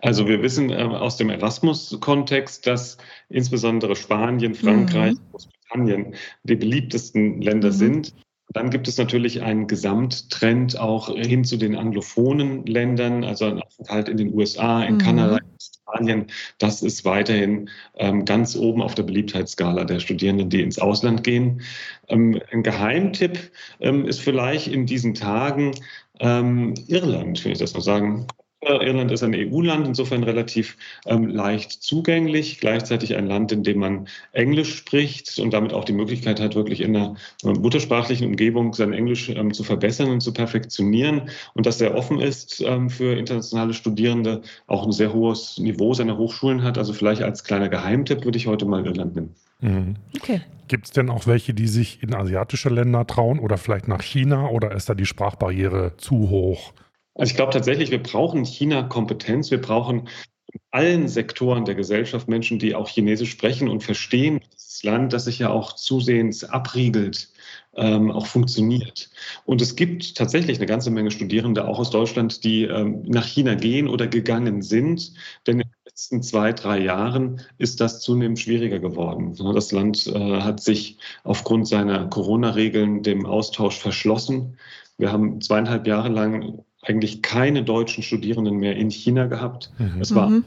Also 0.00 0.28
wir 0.28 0.42
wissen 0.42 0.70
äh, 0.70 0.74
aus 0.74 1.16
dem 1.16 1.30
Erasmus-Kontext, 1.30 2.66
dass 2.66 2.98
insbesondere 3.28 3.96
Spanien, 3.96 4.54
Frankreich, 4.54 5.14
mhm. 5.14 5.30
Großbritannien 5.32 6.14
die 6.44 6.56
beliebtesten 6.56 7.40
Länder 7.40 7.68
mhm. 7.68 7.72
sind. 7.72 8.14
Dann 8.50 8.70
gibt 8.70 8.88
es 8.88 8.96
natürlich 8.96 9.42
einen 9.42 9.66
Gesamttrend 9.66 10.78
auch 10.78 11.14
hin 11.14 11.44
zu 11.44 11.56
den 11.56 11.76
anglophonen 11.76 12.64
Ländern, 12.64 13.24
also 13.24 13.44
ein 13.44 13.60
Aufenthalt 13.60 14.08
in 14.08 14.16
den 14.16 14.34
USA, 14.34 14.82
in 14.82 14.94
mhm. 14.94 14.98
Kanada, 14.98 15.36
in 15.36 15.56
Australien. 15.56 16.26
Das 16.58 16.82
ist 16.82 17.04
weiterhin 17.04 17.68
ähm, 17.96 18.24
ganz 18.24 18.56
oben 18.56 18.80
auf 18.80 18.94
der 18.94 19.02
Beliebtheitsskala 19.02 19.84
der 19.84 20.00
Studierenden, 20.00 20.48
die 20.48 20.62
ins 20.62 20.78
Ausland 20.78 21.24
gehen. 21.24 21.60
Ähm, 22.08 22.40
ein 22.50 22.62
Geheimtipp 22.62 23.38
ähm, 23.80 24.06
ist 24.06 24.20
vielleicht 24.20 24.68
in 24.68 24.86
diesen 24.86 25.14
Tagen 25.14 25.72
ähm, 26.20 26.74
Irland, 26.86 27.44
wenn 27.44 27.52
ich 27.52 27.58
das 27.58 27.74
mal 27.74 27.82
sagen 27.82 28.26
Irland 28.60 29.12
ist 29.12 29.22
ein 29.22 29.34
EU-Land, 29.34 29.86
insofern 29.86 30.24
relativ 30.24 30.76
ähm, 31.06 31.28
leicht 31.28 31.70
zugänglich, 31.70 32.58
gleichzeitig 32.58 33.14
ein 33.14 33.26
Land, 33.26 33.52
in 33.52 33.62
dem 33.62 33.78
man 33.78 34.08
Englisch 34.32 34.74
spricht 34.74 35.38
und 35.38 35.52
damit 35.52 35.72
auch 35.72 35.84
die 35.84 35.92
Möglichkeit 35.92 36.40
hat, 36.40 36.56
wirklich 36.56 36.80
in 36.80 36.96
einer 36.96 37.14
äh, 37.44 37.52
muttersprachlichen 37.52 38.26
Umgebung 38.26 38.74
sein 38.74 38.92
Englisch 38.92 39.28
ähm, 39.28 39.52
zu 39.54 39.62
verbessern 39.62 40.10
und 40.10 40.22
zu 40.22 40.32
perfektionieren 40.32 41.30
und 41.54 41.66
das 41.66 41.78
sehr 41.78 41.94
offen 41.94 42.20
ist 42.20 42.60
ähm, 42.60 42.90
für 42.90 43.16
internationale 43.16 43.74
Studierende, 43.74 44.42
auch 44.66 44.84
ein 44.84 44.92
sehr 44.92 45.12
hohes 45.12 45.58
Niveau 45.58 45.94
seiner 45.94 46.18
Hochschulen 46.18 46.64
hat. 46.64 46.78
Also 46.78 46.92
vielleicht 46.92 47.22
als 47.22 47.44
kleiner 47.44 47.68
Geheimtipp 47.68 48.24
würde 48.24 48.38
ich 48.38 48.48
heute 48.48 48.66
mal 48.66 48.84
Irland 48.84 49.14
nennen. 49.14 49.34
Mhm. 49.60 49.96
Okay. 50.16 50.40
Gibt 50.66 50.86
es 50.86 50.90
denn 50.90 51.10
auch 51.10 51.26
welche, 51.26 51.54
die 51.54 51.68
sich 51.68 52.02
in 52.02 52.14
asiatische 52.14 52.68
Länder 52.68 53.06
trauen 53.06 53.38
oder 53.38 53.56
vielleicht 53.56 53.88
nach 53.88 54.02
China 54.02 54.48
oder 54.48 54.72
ist 54.72 54.88
da 54.88 54.94
die 54.94 55.06
Sprachbarriere 55.06 55.96
zu 55.96 56.28
hoch? 56.28 56.72
Also 57.18 57.32
ich 57.32 57.36
glaube 57.36 57.52
tatsächlich, 57.52 57.90
wir 57.90 58.02
brauchen 58.02 58.44
China-Kompetenz. 58.44 59.50
Wir 59.50 59.60
brauchen 59.60 60.08
in 60.52 60.60
allen 60.70 61.08
Sektoren 61.08 61.64
der 61.64 61.74
Gesellschaft 61.74 62.28
Menschen, 62.28 62.58
die 62.58 62.74
auch 62.74 62.88
Chinesisch 62.88 63.32
sprechen 63.32 63.68
und 63.68 63.82
verstehen, 63.82 64.40
das 64.52 64.82
Land, 64.82 65.12
das 65.12 65.24
sich 65.24 65.40
ja 65.40 65.50
auch 65.50 65.74
zusehends 65.74 66.44
abriegelt, 66.44 67.28
ähm, 67.74 68.12
auch 68.12 68.26
funktioniert. 68.26 69.10
Und 69.44 69.60
es 69.60 69.74
gibt 69.74 70.16
tatsächlich 70.16 70.58
eine 70.58 70.66
ganze 70.66 70.92
Menge 70.92 71.10
Studierende, 71.10 71.66
auch 71.66 71.80
aus 71.80 71.90
Deutschland, 71.90 72.44
die 72.44 72.62
ähm, 72.62 73.02
nach 73.06 73.26
China 73.26 73.54
gehen 73.54 73.88
oder 73.88 74.06
gegangen 74.06 74.62
sind. 74.62 75.12
Denn 75.46 75.60
in 75.60 75.68
den 75.68 75.84
letzten 75.84 76.22
zwei, 76.22 76.52
drei 76.52 76.78
Jahren 76.78 77.42
ist 77.58 77.80
das 77.80 78.00
zunehmend 78.00 78.38
schwieriger 78.38 78.78
geworden. 78.78 79.36
Das 79.54 79.72
Land 79.72 80.06
äh, 80.06 80.40
hat 80.40 80.60
sich 80.60 80.98
aufgrund 81.24 81.66
seiner 81.66 82.06
Corona-Regeln 82.06 83.02
dem 83.02 83.26
Austausch 83.26 83.76
verschlossen. 83.76 84.56
Wir 84.96 85.12
haben 85.12 85.40
zweieinhalb 85.40 85.86
Jahre 85.86 86.08
lang 86.08 86.64
eigentlich 86.82 87.22
keine 87.22 87.62
deutschen 87.64 88.02
Studierenden 88.02 88.56
mehr 88.56 88.76
in 88.76 88.90
China 88.90 89.26
gehabt. 89.26 89.70
Mhm. 89.78 90.00
Es 90.00 90.14
war 90.14 90.30
mhm. 90.30 90.44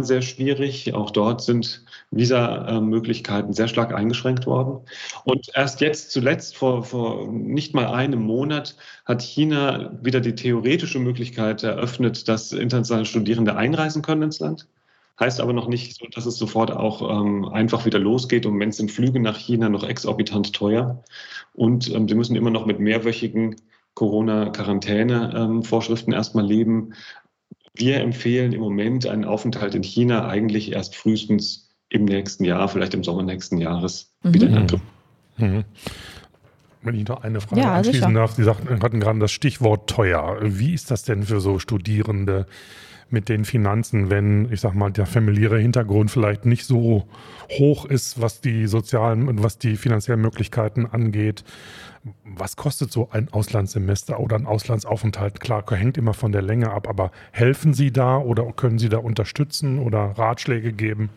sehr 0.00 0.22
schwierig. 0.22 0.94
Auch 0.94 1.10
dort 1.10 1.42
sind 1.42 1.84
Visa-Möglichkeiten 2.10 3.52
sehr 3.52 3.68
stark 3.68 3.92
eingeschränkt 3.92 4.46
worden. 4.46 4.80
Und 5.24 5.50
erst 5.54 5.80
jetzt 5.80 6.12
zuletzt, 6.12 6.56
vor, 6.56 6.84
vor 6.84 7.30
nicht 7.30 7.74
mal 7.74 7.86
einem 7.86 8.22
Monat, 8.22 8.76
hat 9.04 9.22
China 9.22 9.92
wieder 10.02 10.20
die 10.20 10.34
theoretische 10.34 10.98
Möglichkeit 10.98 11.62
eröffnet, 11.62 12.28
dass 12.28 12.52
internationale 12.52 13.06
Studierende 13.06 13.56
einreisen 13.56 14.02
können 14.02 14.22
ins 14.22 14.40
Land. 14.40 14.66
Heißt 15.20 15.40
aber 15.40 15.52
noch 15.52 15.68
nicht, 15.68 16.00
dass 16.16 16.24
es 16.24 16.38
sofort 16.38 16.70
auch 16.72 17.02
ähm, 17.20 17.44
einfach 17.44 17.84
wieder 17.84 17.98
losgeht. 17.98 18.46
Und 18.46 18.58
wenn 18.58 18.72
sind 18.72 18.90
Flüge 18.90 19.20
nach 19.20 19.36
China 19.36 19.68
noch 19.68 19.84
exorbitant 19.84 20.54
teuer. 20.54 21.04
Und 21.52 21.94
ähm, 21.94 22.08
sie 22.08 22.14
müssen 22.14 22.36
immer 22.36 22.50
noch 22.50 22.64
mit 22.64 22.80
mehrwöchigen 22.80 23.56
Corona-Quarantäne-Vorschriften 24.00 26.12
erstmal 26.14 26.46
leben. 26.46 26.94
Wir 27.74 28.00
empfehlen 28.00 28.54
im 28.54 28.62
Moment 28.62 29.06
einen 29.06 29.26
Aufenthalt 29.26 29.74
in 29.74 29.82
China 29.82 30.26
eigentlich 30.26 30.72
erst 30.72 30.96
frühestens 30.96 31.68
im 31.90 32.06
nächsten 32.06 32.44
Jahr, 32.44 32.66
vielleicht 32.68 32.94
im 32.94 33.04
Sommer 33.04 33.24
nächsten 33.24 33.58
Jahres, 33.58 34.14
mhm. 34.22 34.34
wieder 34.34 34.46
in 34.46 34.56
Angriff. 34.56 34.80
Mhm. 35.36 35.64
Wenn 36.80 36.94
ich 36.94 37.06
noch 37.08 37.22
eine 37.22 37.42
Frage 37.42 37.60
ja, 37.60 37.74
anschließen 37.74 38.08
sicher. 38.08 38.14
darf, 38.14 38.32
Sie 38.32 38.44
sagten, 38.44 38.82
hatten 38.82 39.00
gerade 39.00 39.18
das 39.18 39.32
Stichwort 39.32 39.90
teuer. 39.90 40.38
Wie 40.40 40.72
ist 40.72 40.90
das 40.90 41.02
denn 41.02 41.24
für 41.24 41.42
so 41.42 41.58
Studierende 41.58 42.46
mit 43.12 43.28
den 43.28 43.44
Finanzen, 43.44 44.10
wenn, 44.10 44.50
ich 44.52 44.60
sag 44.60 44.74
mal, 44.74 44.90
der 44.90 45.06
familiäre 45.06 45.58
Hintergrund 45.58 46.10
vielleicht 46.10 46.46
nicht 46.46 46.64
so 46.64 47.06
hoch 47.58 47.84
ist, 47.84 48.20
was 48.20 48.40
die 48.40 48.66
sozialen 48.66 49.28
und 49.28 49.42
was 49.42 49.58
die 49.58 49.76
finanziellen 49.76 50.20
Möglichkeiten 50.20 50.86
angeht? 50.86 51.44
Was 52.24 52.56
kostet 52.56 52.90
so 52.90 53.08
ein 53.10 53.28
Auslandssemester 53.30 54.20
oder 54.20 54.36
ein 54.36 54.46
Auslandsaufenthalt? 54.46 55.40
Klar, 55.40 55.64
hängt 55.70 55.98
immer 55.98 56.14
von 56.14 56.32
der 56.32 56.42
Länge 56.42 56.70
ab, 56.70 56.88
aber 56.88 57.10
helfen 57.32 57.74
Sie 57.74 57.92
da 57.92 58.18
oder 58.18 58.44
können 58.52 58.78
Sie 58.78 58.88
da 58.88 58.98
unterstützen 58.98 59.78
oder 59.78 59.98
Ratschläge 60.16 60.72
geben? 60.72 61.10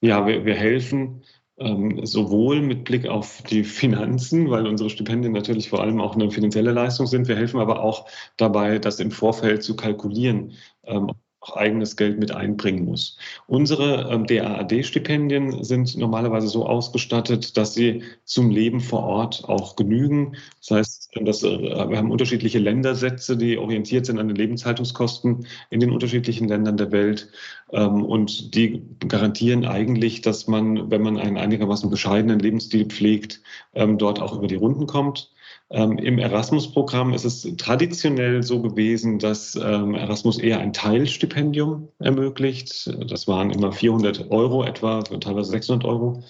Ja, 0.00 0.26
wir, 0.26 0.46
wir 0.46 0.54
helfen 0.54 1.22
ähm, 1.60 2.04
sowohl 2.06 2.62
mit 2.62 2.84
Blick 2.84 3.06
auf 3.06 3.42
die 3.42 3.64
Finanzen, 3.64 4.50
weil 4.50 4.66
unsere 4.66 4.88
Stipendien 4.88 5.34
natürlich 5.34 5.68
vor 5.68 5.82
allem 5.82 6.00
auch 6.00 6.14
eine 6.14 6.30
finanzielle 6.30 6.72
Leistung 6.72 7.06
sind. 7.06 7.28
Wir 7.28 7.36
helfen 7.36 7.60
aber 7.60 7.82
auch 7.82 8.08
dabei, 8.38 8.78
das 8.78 8.98
im 8.98 9.10
Vorfeld 9.10 9.62
zu 9.62 9.76
kalkulieren. 9.76 10.54
Ähm, 10.84 11.10
auch 11.40 11.56
eigenes 11.56 11.96
Geld 11.96 12.18
mit 12.18 12.32
einbringen 12.32 12.84
muss. 12.84 13.16
Unsere 13.46 14.10
ähm, 14.10 14.26
DAAD-Stipendien 14.26 15.64
sind 15.64 15.96
normalerweise 15.96 16.48
so 16.48 16.66
ausgestattet, 16.66 17.56
dass 17.56 17.72
sie 17.72 18.02
zum 18.24 18.50
Leben 18.50 18.80
vor 18.80 19.02
Ort 19.04 19.44
auch 19.48 19.74
genügen. 19.74 20.36
Das 20.58 20.70
heißt, 20.70 21.10
dass, 21.22 21.42
äh, 21.42 21.48
wir 21.48 21.96
haben 21.96 22.10
unterschiedliche 22.10 22.58
Ländersätze, 22.58 23.38
die 23.38 23.56
orientiert 23.56 24.04
sind 24.04 24.18
an 24.18 24.28
den 24.28 24.36
Lebenshaltungskosten 24.36 25.46
in 25.70 25.80
den 25.80 25.90
unterschiedlichen 25.90 26.46
Ländern 26.46 26.76
der 26.76 26.92
Welt. 26.92 27.30
Ähm, 27.72 28.04
und 28.04 28.54
die 28.54 28.82
garantieren 29.08 29.64
eigentlich, 29.64 30.20
dass 30.20 30.46
man, 30.46 30.90
wenn 30.90 31.02
man 31.02 31.16
einen 31.18 31.38
einigermaßen 31.38 31.88
bescheidenen 31.88 32.38
Lebensstil 32.38 32.84
pflegt, 32.84 33.40
ähm, 33.74 33.96
dort 33.96 34.20
auch 34.20 34.36
über 34.36 34.46
die 34.46 34.56
Runden 34.56 34.86
kommt. 34.86 35.30
Ähm, 35.72 35.98
Im 35.98 36.18
Erasmus-Programm 36.18 37.12
ist 37.14 37.24
es 37.24 37.42
traditionell 37.56 38.42
so 38.42 38.60
gewesen, 38.60 39.20
dass 39.20 39.54
ähm, 39.54 39.94
Erasmus 39.94 40.38
eher 40.38 40.58
ein 40.58 40.72
Teilstipendium 40.72 41.88
ermöglicht. 42.00 42.90
Das 43.08 43.28
waren 43.28 43.50
immer 43.50 43.70
400 43.70 44.30
Euro 44.30 44.64
etwa, 44.64 45.00
teilweise 45.02 45.50
600 45.50 45.84
Euro. 45.84 46.24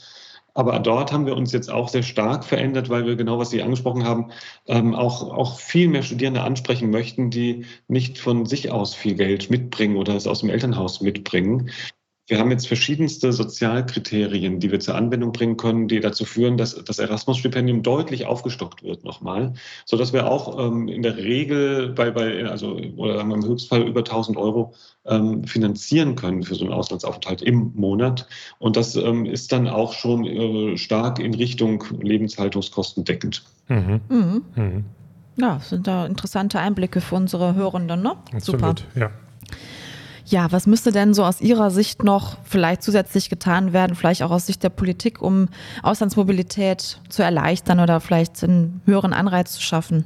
Aber 0.52 0.78
dort 0.80 1.12
haben 1.12 1.26
wir 1.26 1.36
uns 1.36 1.52
jetzt 1.52 1.70
auch 1.70 1.88
sehr 1.88 2.02
stark 2.02 2.44
verändert, 2.44 2.90
weil 2.90 3.06
wir 3.06 3.16
genau, 3.16 3.38
was 3.38 3.50
Sie 3.50 3.62
angesprochen 3.62 4.04
haben, 4.04 4.30
ähm, 4.66 4.94
auch, 4.94 5.22
auch 5.22 5.58
viel 5.58 5.88
mehr 5.88 6.02
Studierende 6.02 6.42
ansprechen 6.42 6.90
möchten, 6.90 7.30
die 7.30 7.64
nicht 7.88 8.18
von 8.18 8.44
sich 8.46 8.70
aus 8.70 8.94
viel 8.94 9.14
Geld 9.14 9.48
mitbringen 9.48 9.96
oder 9.96 10.16
es 10.16 10.26
aus 10.26 10.40
dem 10.40 10.50
Elternhaus 10.50 11.00
mitbringen. 11.00 11.70
Wir 12.26 12.38
haben 12.38 12.50
jetzt 12.52 12.68
verschiedenste 12.68 13.32
Sozialkriterien, 13.32 14.60
die 14.60 14.70
wir 14.70 14.78
zur 14.78 14.94
Anwendung 14.94 15.32
bringen 15.32 15.56
können, 15.56 15.88
die 15.88 15.98
dazu 15.98 16.24
führen, 16.24 16.56
dass 16.56 16.76
das 16.84 17.00
Erasmus-Stipendium 17.00 17.82
deutlich 17.82 18.26
aufgestockt 18.26 18.84
wird 18.84 19.04
nochmal, 19.04 19.54
sodass 19.84 20.12
wir 20.12 20.30
auch 20.30 20.58
ähm, 20.64 20.86
in 20.86 21.02
der 21.02 21.16
Regel 21.16 21.88
bei, 21.88 22.12
bei 22.12 22.44
also 22.44 22.76
oder 22.96 23.20
im 23.20 23.44
Höchstfall 23.44 23.82
über 23.82 24.00
1000 24.00 24.36
Euro 24.36 24.74
ähm, 25.06 25.42
finanzieren 25.42 26.14
können 26.14 26.44
für 26.44 26.54
so 26.54 26.64
einen 26.64 26.72
Auslandsaufenthalt 26.72 27.42
im 27.42 27.72
Monat. 27.74 28.28
Und 28.58 28.76
das 28.76 28.94
ähm, 28.94 29.26
ist 29.26 29.50
dann 29.50 29.66
auch 29.66 29.92
schon 29.92 30.24
äh, 30.24 30.76
stark 30.76 31.18
in 31.18 31.34
Richtung 31.34 31.82
Lebenshaltungskosten 32.00 33.04
deckend. 33.04 33.42
Mhm. 33.66 34.00
Mhm. 34.08 34.42
Mhm. 34.54 34.84
Ja, 35.36 35.58
sind 35.60 35.86
da 35.86 36.06
interessante 36.06 36.60
Einblicke 36.60 37.00
für 37.00 37.14
unsere 37.14 37.54
Hörenden, 37.54 38.02
ne? 38.02 38.12
Absolut, 38.32 38.44
Super. 38.44 38.74
Ja. 38.94 39.10
Ja, 40.26 40.52
was 40.52 40.66
müsste 40.66 40.92
denn 40.92 41.14
so 41.14 41.24
aus 41.24 41.40
Ihrer 41.40 41.70
Sicht 41.70 42.04
noch 42.04 42.36
vielleicht 42.44 42.82
zusätzlich 42.82 43.30
getan 43.30 43.72
werden, 43.72 43.96
vielleicht 43.96 44.22
auch 44.22 44.30
aus 44.30 44.46
Sicht 44.46 44.62
der 44.62 44.68
Politik, 44.68 45.20
um 45.22 45.48
Auslandsmobilität 45.82 47.00
zu 47.08 47.22
erleichtern 47.22 47.80
oder 47.80 48.00
vielleicht 48.00 48.42
einen 48.44 48.82
höheren 48.84 49.12
Anreiz 49.12 49.52
zu 49.52 49.62
schaffen? 49.62 50.04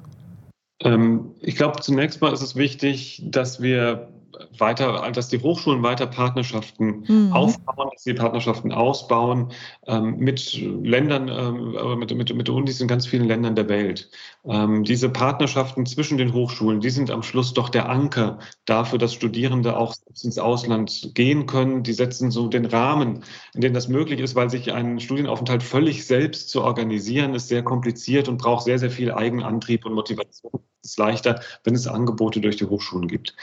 Ähm, 0.80 1.32
ich 1.40 1.56
glaube, 1.56 1.80
zunächst 1.80 2.20
mal 2.20 2.32
ist 2.32 2.42
es 2.42 2.56
wichtig, 2.56 3.22
dass 3.24 3.60
wir 3.60 4.08
weiter, 4.58 5.10
dass 5.12 5.28
die 5.28 5.38
Hochschulen 5.38 5.82
weiter 5.82 6.06
Partnerschaften 6.06 7.04
mhm. 7.06 7.32
aufbauen, 7.32 7.90
dass 7.92 8.02
sie 8.02 8.14
Partnerschaften 8.14 8.72
ausbauen 8.72 9.52
ähm, 9.86 10.16
mit 10.18 10.54
Ländern, 10.54 11.28
ähm, 11.28 11.98
mit, 11.98 12.14
mit, 12.14 12.34
mit 12.34 12.48
Unis 12.48 12.80
in 12.80 12.88
ganz 12.88 13.06
vielen 13.06 13.26
Ländern 13.26 13.54
der 13.54 13.68
Welt. 13.68 14.10
Ähm, 14.44 14.84
diese 14.84 15.08
Partnerschaften 15.08 15.86
zwischen 15.86 16.18
den 16.18 16.32
Hochschulen, 16.32 16.80
die 16.80 16.90
sind 16.90 17.10
am 17.10 17.22
Schluss 17.22 17.54
doch 17.54 17.68
der 17.68 17.88
Anker 17.88 18.38
dafür, 18.64 18.98
dass 18.98 19.14
Studierende 19.14 19.76
auch 19.76 19.94
ins 20.22 20.38
Ausland 20.38 21.10
gehen 21.14 21.46
können. 21.46 21.82
Die 21.82 21.92
setzen 21.92 22.30
so 22.30 22.48
den 22.48 22.66
Rahmen, 22.66 23.24
in 23.54 23.60
dem 23.60 23.74
das 23.74 23.88
möglich 23.88 24.20
ist, 24.20 24.34
weil 24.34 24.50
sich 24.50 24.72
ein 24.72 25.00
Studienaufenthalt 25.00 25.62
völlig 25.62 26.06
selbst 26.06 26.50
zu 26.50 26.62
organisieren, 26.62 27.34
ist 27.34 27.48
sehr 27.48 27.62
kompliziert 27.62 28.28
und 28.28 28.38
braucht 28.38 28.64
sehr, 28.64 28.78
sehr 28.78 28.90
viel 28.90 29.12
Eigenantrieb 29.12 29.84
und 29.86 29.94
Motivation. 29.94 30.60
Es 30.84 30.98
leichter, 30.98 31.40
wenn 31.64 31.74
es 31.74 31.86
Angebote 31.86 32.40
durch 32.40 32.56
die 32.56 32.66
Hochschulen 32.66 33.08
gibt. 33.08 33.34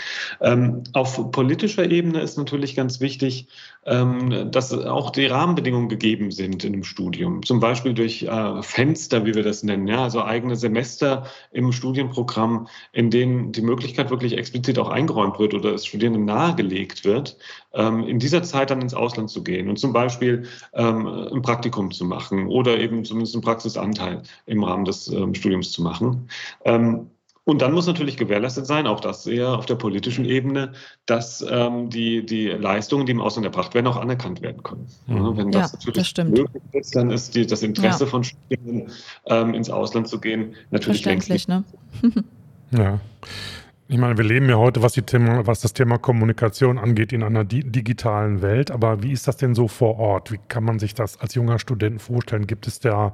Ähm, 0.41 0.83
auf 0.93 1.31
politischer 1.31 1.89
Ebene 1.89 2.21
ist 2.21 2.37
natürlich 2.37 2.75
ganz 2.75 2.99
wichtig, 2.99 3.47
ähm, 3.85 4.51
dass 4.51 4.71
auch 4.73 5.09
die 5.09 5.25
Rahmenbedingungen 5.25 5.89
gegeben 5.89 6.31
sind 6.31 6.63
in 6.63 6.73
dem 6.73 6.83
Studium. 6.83 7.43
Zum 7.43 7.59
Beispiel 7.59 7.93
durch 7.93 8.23
äh, 8.23 8.61
Fenster, 8.61 9.25
wie 9.25 9.33
wir 9.33 9.43
das 9.43 9.63
nennen, 9.63 9.87
ja, 9.87 10.03
also 10.03 10.23
eigene 10.23 10.55
Semester 10.55 11.25
im 11.51 11.71
Studienprogramm, 11.71 12.67
in 12.93 13.09
denen 13.09 13.51
die 13.51 13.63
Möglichkeit 13.63 14.11
wirklich 14.11 14.37
explizit 14.37 14.77
auch 14.77 14.89
eingeräumt 14.89 15.39
wird 15.39 15.53
oder 15.55 15.73
es 15.73 15.85
Studierenden 15.85 16.25
nahegelegt 16.25 17.05
wird, 17.05 17.37
ähm, 17.73 18.03
in 18.03 18.19
dieser 18.19 18.43
Zeit 18.43 18.69
dann 18.69 18.81
ins 18.81 18.93
Ausland 18.93 19.31
zu 19.31 19.43
gehen 19.43 19.67
und 19.67 19.79
zum 19.79 19.93
Beispiel 19.93 20.45
ähm, 20.73 21.07
ein 21.07 21.41
Praktikum 21.41 21.91
zu 21.91 22.05
machen 22.05 22.47
oder 22.47 22.79
eben 22.79 23.03
zumindest 23.03 23.35
einen 23.35 23.43
Praxisanteil 23.43 24.21
im 24.45 24.63
Rahmen 24.63 24.85
des 24.85 25.07
ähm, 25.07 25.33
Studiums 25.33 25.71
zu 25.71 25.81
machen. 25.81 26.29
Und 27.43 27.63
dann 27.63 27.73
muss 27.73 27.87
natürlich 27.87 28.17
gewährleistet 28.17 28.67
sein, 28.67 28.85
auch 28.85 28.99
das 28.99 29.25
eher 29.25 29.49
auf 29.49 29.65
der 29.65 29.73
politischen 29.75 30.25
Ebene, 30.25 30.73
dass 31.07 31.43
ähm, 31.49 31.89
die, 31.89 32.23
die 32.23 32.49
Leistungen, 32.49 33.07
die 33.07 33.13
im 33.13 33.21
Ausland 33.21 33.45
erbracht 33.45 33.73
werden, 33.73 33.87
auch 33.87 33.97
anerkannt 33.97 34.41
werden 34.41 34.61
können. 34.61 34.87
Mhm. 35.07 35.37
Wenn 35.37 35.51
das 35.51 35.71
ja, 35.71 35.77
natürlich 35.77 36.13
das 36.13 36.25
möglich 36.27 36.63
ist, 36.73 36.95
dann 36.95 37.09
ist 37.09 37.33
die, 37.33 37.47
das 37.47 37.63
Interesse 37.63 38.03
ja. 38.03 38.09
von 38.09 38.23
Studierenden, 38.23 38.91
ähm, 39.25 39.55
ins 39.55 39.71
Ausland 39.71 40.07
zu 40.07 40.19
gehen, 40.19 40.53
natürlich 40.69 41.03
längst 41.03 41.29
nicht. 41.29 41.49
Ne? 41.49 41.63
ja. 42.71 42.99
Ich 43.91 43.97
meine, 43.97 44.15
wir 44.15 44.23
leben 44.23 44.47
ja 44.47 44.55
heute, 44.55 44.81
was, 44.81 44.93
Thema, 44.93 45.45
was 45.45 45.59
das 45.59 45.73
Thema 45.73 45.97
Kommunikation 45.97 46.77
angeht, 46.77 47.11
in 47.11 47.23
einer 47.23 47.43
di 47.43 47.61
digitalen 47.61 48.41
Welt. 48.41 48.71
Aber 48.71 49.03
wie 49.03 49.11
ist 49.11 49.27
das 49.27 49.35
denn 49.35 49.53
so 49.53 49.67
vor 49.67 49.99
Ort? 49.99 50.31
Wie 50.31 50.39
kann 50.47 50.63
man 50.63 50.79
sich 50.79 50.93
das 50.93 51.19
als 51.19 51.35
junger 51.35 51.59
Student 51.59 52.01
vorstellen? 52.01 52.47
Gibt 52.47 52.67
es 52.67 52.79
da, 52.79 53.13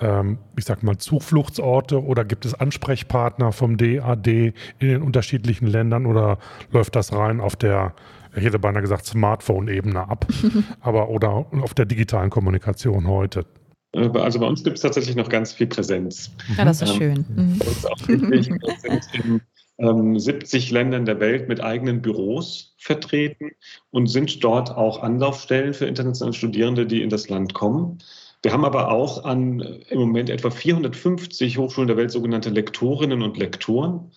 ähm, 0.00 0.38
ich 0.56 0.66
sag 0.66 0.84
mal, 0.84 0.98
Zufluchtsorte 0.98 2.00
oder 2.00 2.24
gibt 2.24 2.44
es 2.44 2.54
Ansprechpartner 2.54 3.50
vom 3.50 3.76
DAD 3.76 4.28
in 4.28 4.54
den 4.78 5.02
unterschiedlichen 5.02 5.66
Ländern 5.66 6.06
oder 6.06 6.38
läuft 6.70 6.94
das 6.94 7.12
rein 7.12 7.40
auf 7.40 7.56
der, 7.56 7.92
ich 8.36 8.44
hätte 8.44 8.60
beinahe 8.60 8.82
gesagt, 8.82 9.06
Smartphone-Ebene 9.06 10.08
ab, 10.08 10.28
aber 10.80 11.08
oder 11.08 11.46
auf 11.60 11.74
der 11.74 11.86
digitalen 11.86 12.30
Kommunikation 12.30 13.08
heute? 13.08 13.46
Also 13.94 14.38
bei 14.38 14.46
uns 14.46 14.62
gibt 14.62 14.76
es 14.76 14.82
tatsächlich 14.82 15.16
noch 15.16 15.28
ganz 15.28 15.52
viel 15.52 15.66
Präsenz. 15.66 16.30
Ja, 16.56 16.64
das 16.64 16.82
ist 16.82 16.90
ähm, 16.90 16.96
schön. 16.96 17.24
Mhm. 17.34 17.58
Bei 17.58 17.66
uns 17.66 17.86
auch 17.86 17.98
wirklich, 18.08 18.48
wir 18.48 18.76
sind 18.80 19.08
im 19.14 19.40
ähm, 19.78 20.18
70 20.18 20.70
Ländern 20.70 21.04
der 21.04 21.20
Welt 21.20 21.48
mit 21.48 21.60
eigenen 21.60 22.02
Büros 22.02 22.74
vertreten 22.78 23.50
und 23.90 24.06
sind 24.06 24.42
dort 24.42 24.70
auch 24.70 25.02
Anlaufstellen 25.02 25.74
für 25.74 25.86
internationale 25.86 26.34
Studierende, 26.34 26.86
die 26.86 27.02
in 27.02 27.10
das 27.10 27.28
Land 27.28 27.54
kommen. 27.54 27.98
Wir 28.42 28.52
haben 28.52 28.64
aber 28.64 28.90
auch 28.92 29.24
an 29.24 29.60
im 29.88 29.98
Moment 29.98 30.28
etwa 30.28 30.50
450 30.50 31.56
Hochschulen 31.56 31.88
der 31.88 31.96
Welt 31.96 32.10
sogenannte 32.10 32.50
Lektorinnen 32.50 33.22
und 33.22 33.38
Lektoren, 33.38 34.12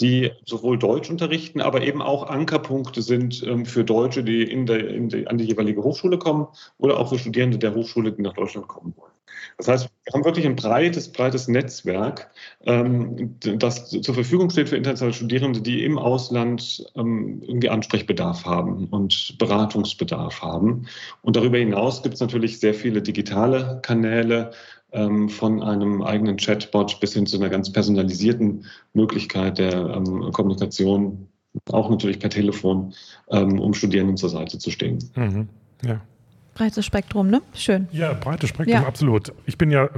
die 0.00 0.30
sowohl 0.46 0.78
Deutsch 0.78 1.10
unterrichten, 1.10 1.60
aber 1.60 1.82
eben 1.82 2.02
auch 2.02 2.28
Ankerpunkte 2.28 3.02
sind 3.02 3.42
ähm, 3.46 3.66
für 3.66 3.84
Deutsche, 3.84 4.24
die, 4.24 4.42
in 4.42 4.66
der, 4.66 4.88
in 4.88 5.08
die 5.08 5.26
an 5.26 5.38
die 5.38 5.44
jeweilige 5.44 5.82
Hochschule 5.82 6.18
kommen 6.18 6.48
oder 6.78 6.98
auch 6.98 7.10
für 7.10 7.18
Studierende 7.18 7.58
der 7.58 7.74
Hochschule, 7.74 8.12
die 8.12 8.22
nach 8.22 8.34
Deutschland 8.34 8.68
kommen 8.68 8.94
wollen. 8.96 9.12
Das 9.58 9.68
heißt, 9.68 9.88
wir 10.04 10.14
haben 10.14 10.24
wirklich 10.24 10.46
ein 10.46 10.56
breites, 10.56 11.10
breites 11.10 11.48
Netzwerk, 11.48 12.30
ähm, 12.64 13.36
das 13.40 13.90
zur 13.90 14.14
Verfügung 14.14 14.50
steht 14.50 14.68
für 14.68 14.76
internationale 14.76 15.14
Studierende, 15.14 15.60
die 15.60 15.84
im 15.84 15.98
Ausland 15.98 16.84
ähm, 16.96 17.42
irgendwie 17.42 17.68
Ansprechbedarf 17.68 18.44
haben 18.44 18.86
und 18.86 19.36
Beratungsbedarf 19.38 20.42
haben. 20.42 20.86
Und 21.22 21.36
darüber 21.36 21.58
hinaus 21.58 22.02
gibt 22.02 22.14
es 22.14 22.20
natürlich 22.20 22.60
sehr 22.60 22.74
viele 22.74 23.02
digitale 23.02 23.80
Kanäle, 23.82 24.52
ähm, 24.92 25.28
von 25.28 25.62
einem 25.62 26.02
eigenen 26.02 26.36
Chatbot 26.36 27.00
bis 27.00 27.14
hin 27.14 27.26
zu 27.26 27.36
einer 27.38 27.48
ganz 27.48 27.72
personalisierten 27.72 28.64
Möglichkeit 28.94 29.58
der 29.58 30.02
Kommunikation, 30.32 31.28
auch 31.70 31.90
natürlich 31.90 32.18
per 32.18 32.30
Telefon, 32.30 32.94
um 33.26 33.74
Studierenden 33.74 34.16
zur 34.16 34.30
Seite 34.30 34.58
zu 34.58 34.70
stehen. 34.70 34.98
Mhm. 35.16 35.48
Ja. 35.84 36.00
Breites 36.54 36.84
Spektrum, 36.84 37.30
ne? 37.30 37.40
Schön. 37.54 37.88
Ja, 37.92 38.12
breites 38.12 38.50
Spektrum, 38.50 38.82
ja. 38.82 38.86
absolut. 38.86 39.32
Ich 39.46 39.56
bin 39.56 39.70
ja, 39.70 39.88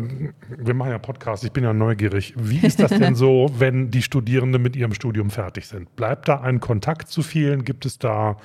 wir 0.57 0.75
machen 0.75 0.93
ja 0.93 0.99
Podcasts, 0.99 1.45
ich 1.45 1.51
bin 1.51 1.65
ja 1.65 1.73
neugierig. 1.73 2.33
Wie 2.37 2.65
ist 2.65 2.79
das 2.79 2.93
denn 2.93 3.17
so, 3.17 3.51
wenn 3.59 3.91
die 3.91 4.03
Studierenden 4.03 4.63
mit 4.63 4.77
ihrem 4.77 4.95
Studium 4.95 5.31
fertig 5.31 5.67
sind? 5.67 5.95
Bleibt 5.97 6.29
da 6.29 6.41
ein 6.41 6.61
Kontakt 6.61 7.09
zu 7.09 7.23
vielen? 7.23 7.65
Gibt 7.65 7.87
es 7.87 7.99
da, 7.99 8.37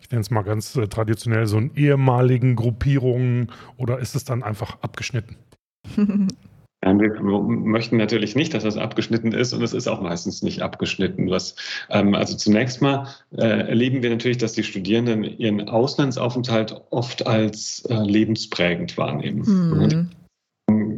ich 0.00 0.08
nenne 0.10 0.20
es 0.20 0.30
mal 0.30 0.42
ganz 0.42 0.76
äh, 0.76 0.86
traditionell, 0.86 1.46
so 1.48 1.56
einen 1.56 1.72
ehemaligen 1.74 2.54
Gruppierungen 2.54 3.50
oder 3.76 3.98
ist 3.98 4.14
es 4.14 4.24
dann 4.24 4.44
einfach 4.44 4.78
abgeschnitten? 4.82 5.36
Wir 6.80 7.20
möchten 7.20 7.96
natürlich 7.96 8.36
nicht, 8.36 8.54
dass 8.54 8.62
das 8.62 8.76
abgeschnitten 8.76 9.32
ist 9.32 9.52
und 9.52 9.62
es 9.62 9.72
ist 9.72 9.88
auch 9.88 10.00
meistens 10.00 10.42
nicht 10.42 10.62
abgeschnitten. 10.62 11.28
Was, 11.28 11.56
ähm, 11.90 12.14
also 12.14 12.36
zunächst 12.36 12.80
mal 12.80 13.08
äh, 13.36 13.68
erleben 13.68 14.02
wir 14.02 14.10
natürlich, 14.10 14.38
dass 14.38 14.52
die 14.52 14.62
Studierenden 14.62 15.24
ihren 15.24 15.68
Auslandsaufenthalt 15.68 16.80
oft 16.90 17.26
als 17.26 17.84
äh, 17.86 17.94
lebensprägend 17.94 18.96
wahrnehmen. 18.96 19.42
Mhm. 19.44 20.10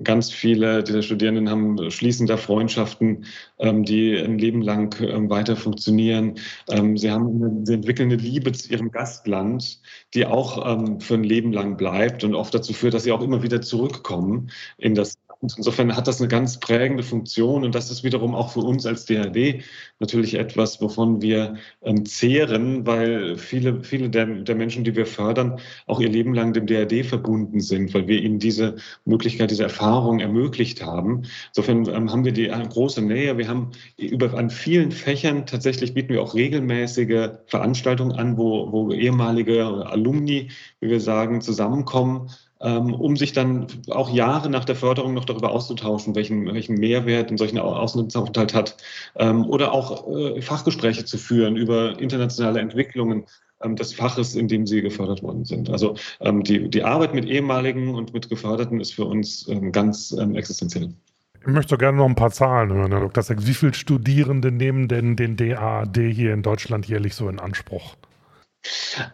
Ganz 0.05 0.31
viele 0.31 0.83
dieser 0.83 1.03
Studierenden 1.03 1.49
haben 1.51 1.91
schließen 1.91 2.27
da 2.27 2.37
Freundschaften, 2.37 3.27
ähm, 3.59 3.85
die 3.85 4.17
ein 4.17 4.39
Leben 4.39 4.63
lang 4.63 5.01
ähm, 5.01 5.31
weiter 5.31 5.57
funktionieren. 5.57 6.35
Ähm, 6.69 6.97
sie, 6.97 7.11
haben, 7.11 7.65
sie 7.65 7.75
entwickeln 7.75 8.11
eine 8.11 8.21
Liebe 8.21 8.53
zu 8.53 8.71
ihrem 8.71 8.91
Gastland, 8.91 9.81
die 10.15 10.27
auch 10.27 10.61
für 11.01 11.15
ein 11.15 11.25
Leben 11.25 11.53
lang 11.53 11.77
bleibt 11.77 12.25
und 12.25 12.35
oft 12.35 12.55
dazu 12.55 12.73
führt, 12.73 12.95
dass 12.95 13.05
sie 13.05 13.13
auch 13.13 13.23
immer 13.23 13.43
wieder 13.43 13.61
zurückkommen 13.61 14.51
in 14.79 14.95
das 14.95 15.20
Insofern 15.43 15.97
hat 15.97 16.07
das 16.07 16.21
eine 16.21 16.29
ganz 16.29 16.61
prägende 16.61 17.03
Funktion 17.03 17.65
und 17.65 17.75
das 17.75 17.91
ist 17.91 18.05
wiederum 18.05 18.35
auch 18.35 18.53
für 18.53 18.61
uns 18.61 18.85
als 18.85 19.07
DHD 19.07 19.63
natürlich 19.99 20.35
etwas, 20.35 20.83
wovon 20.83 21.23
wir 21.23 21.57
ähm, 21.83 22.05
zehren, 22.05 22.87
weil 22.87 23.39
viele, 23.39 23.83
viele 23.83 24.11
der, 24.11 24.27
der 24.27 24.55
Menschen, 24.55 24.85
die 24.85 24.95
wir 24.95 25.07
fördern, 25.07 25.59
auch 25.87 25.99
ihr 25.99 26.11
Leben 26.11 26.35
lang 26.35 26.53
dem 26.53 26.67
DHD 26.67 27.07
verbunden 27.07 27.61
sind, 27.61 27.95
weil 27.95 28.07
wir 28.07 28.21
ihnen 28.21 28.39
diese 28.39 28.77
Möglichkeit, 29.07 29.51
diese 29.51 29.63
Erfahrung 29.63 30.21
ermöglicht 30.21 30.85
haben. 30.85 31.23
Insofern 31.49 31.89
ähm, 31.89 32.13
haben 32.13 32.25
wir 32.27 32.33
die 32.33 32.49
äh, 32.49 32.69
große 32.69 33.01
Nähe. 33.01 33.39
Wir 33.39 33.49
haben 33.49 33.71
über, 33.97 34.35
an 34.35 34.51
vielen 34.51 34.93
Fächern 34.93 35.47
tatsächlich 35.47 35.95
bieten 35.95 36.11
wir 36.11 36.23
auch 36.23 36.35
regelmäßige 36.35 37.31
Veranstaltungen 37.47 38.13
an, 38.13 38.37
wo, 38.37 38.71
wo 38.73 38.93
ehemalige 38.93 39.65
Alumni, 39.87 40.51
wie 40.81 40.91
wir 40.91 41.01
sagen, 41.01 41.41
zusammenkommen 41.41 42.29
um 42.61 43.17
sich 43.17 43.33
dann 43.33 43.67
auch 43.89 44.11
Jahre 44.11 44.51
nach 44.51 44.67
der 44.67 44.77
Förderung 44.77 45.15
noch 45.15 45.25
darüber 45.25 45.51
auszutauschen, 45.51 46.15
welchen, 46.15 46.53
welchen 46.53 46.75
Mehrwert 46.75 47.31
ein 47.31 47.39
solcher 47.39 47.65
Auslandsaufenthalt 47.65 48.55
hat. 48.55 48.77
Ähm, 49.17 49.47
oder 49.47 49.73
auch 49.73 50.07
äh, 50.09 50.43
Fachgespräche 50.43 51.05
zu 51.07 51.17
führen 51.17 51.57
über 51.57 51.99
internationale 51.99 52.61
Entwicklungen 52.61 53.25
ähm, 53.63 53.77
des 53.77 53.95
Faches, 53.95 54.35
in 54.35 54.47
dem 54.47 54.67
sie 54.67 54.83
gefördert 54.83 55.23
worden 55.23 55.45
sind. 55.45 55.71
Also 55.71 55.95
die, 56.21 56.69
die 56.69 56.83
Arbeit 56.83 57.15
mit 57.15 57.25
ehemaligen 57.25 57.95
und 57.95 58.13
mit 58.13 58.29
Geförderten 58.29 58.81
ist 58.81 58.95
für 58.95 59.07
uns 59.07 59.51
ganz 59.73 60.13
existenziell. 60.35 60.93
Ich 61.41 61.47
möchte 61.47 61.79
gerne 61.79 61.97
noch 61.97 62.07
ein 62.07 62.15
paar 62.15 62.31
Zahlen 62.31 62.71
hören, 62.73 62.93
Herr 62.93 63.01
Dr. 63.01 63.23
Seck. 63.23 63.47
Wie 63.47 63.55
viele 63.55 63.73
Studierende 63.73 64.53
nehmen 64.53 64.89
denn 64.89 65.17
den 65.17 65.37
DAAD 65.37 65.97
hier 65.97 66.35
in 66.35 66.43
Deutschland 66.43 66.87
jährlich 66.87 67.15
so 67.15 67.29
in 67.31 67.39
Anspruch? 67.39 67.97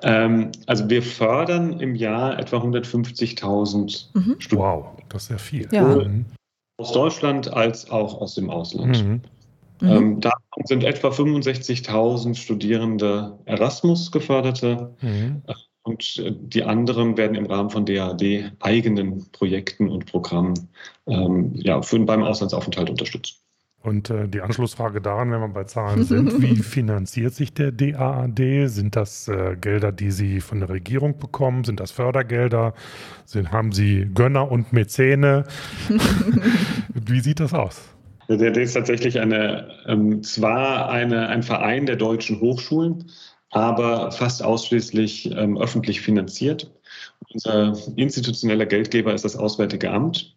Ähm, 0.03 0.53
also 0.67 0.89
wir 0.89 1.03
fördern 1.03 1.81
im 1.81 1.95
Jahr 1.95 2.39
etwa 2.39 2.59
150.000 2.59 4.07
mhm. 4.15 4.37
Studenten. 4.39 4.57
Wow, 4.57 4.87
das 5.09 5.23
ist 5.23 5.29
sehr 5.29 5.39
viel. 5.39 5.69
Ja. 5.73 5.85
Mhm. 5.85 6.27
Aus 6.79 6.93
Deutschland 6.93 7.53
als 7.53 7.91
auch 7.91 8.21
aus 8.21 8.35
dem 8.35 8.51
Ausland. 8.51 9.03
Mhm. 9.03 9.23
Ähm, 9.83 10.05
mhm. 10.05 10.21
davon 10.21 10.65
sind 10.65 10.85
etwa 10.85 11.09
65.000 11.09 12.35
Studierende 12.35 13.39
Erasmus 13.45 14.11
geförderte 14.11 14.95
mhm. 15.01 15.43
äh, 15.47 15.55
und 15.83 16.19
äh, 16.19 16.33
die 16.35 16.65
anderen 16.65 17.17
werden 17.17 17.37
im 17.37 17.47
Rahmen 17.47 17.71
von 17.71 17.87
DAD 17.87 18.53
eigenen 18.61 19.31
Projekten 19.33 19.89
und 19.89 20.07
Programmen 20.07 20.69
ähm, 21.07 21.53
ja, 21.55 21.81
für, 21.83 21.99
beim 22.01 22.23
Auslandsaufenthalt 22.23 22.91
unterstützt. 22.91 23.46
Und 23.87 24.11
äh, 24.11 24.27
die 24.27 24.41
Anschlussfrage 24.41 25.01
daran, 25.01 25.31
wenn 25.31 25.39
wir 25.39 25.49
bei 25.49 25.63
Zahlen 25.63 26.03
sind, 26.03 26.43
wie 26.43 26.57
finanziert 26.57 27.35
sich 27.35 27.55
der 27.55 27.71
DAAD? 27.71 28.69
Sind 28.69 28.97
das 28.97 29.29
äh, 29.29 29.55
Gelder, 29.61 29.93
die 29.93 30.11
Sie 30.11 30.41
von 30.41 30.59
der 30.59 30.71
Regierung 30.71 31.19
bekommen? 31.19 31.63
Sind 31.63 31.79
das 31.79 31.93
Fördergelder? 31.93 32.75
Sind, 33.27 33.53
haben 33.53 33.71
Sie 33.71 34.09
Gönner 34.13 34.51
und 34.51 34.73
Mäzene? 34.73 35.45
wie 36.95 37.21
sieht 37.21 37.39
das 37.39 37.55
aus? 37.55 37.81
Der 38.29 38.39
DAAD 38.39 38.57
ist 38.57 38.73
tatsächlich 38.73 39.21
eine, 39.21 39.69
ähm, 39.87 40.21
zwar 40.25 40.91
eine, 40.91 41.29
ein 41.29 41.45
Verein 41.45 41.87
der 41.87 41.95
deutschen 41.95 42.41
Hochschulen, 42.41 43.09
aber 43.51 44.11
fast 44.11 44.43
ausschließlich 44.43 45.31
ähm, 45.31 45.59
öffentlich 45.59 46.01
finanziert. 46.01 46.69
Unser 47.33 47.77
institutioneller 47.95 48.67
Geldgeber 48.67 49.15
ist 49.15 49.25
das 49.25 49.37
Auswärtige 49.37 49.93
Amt 49.93 50.37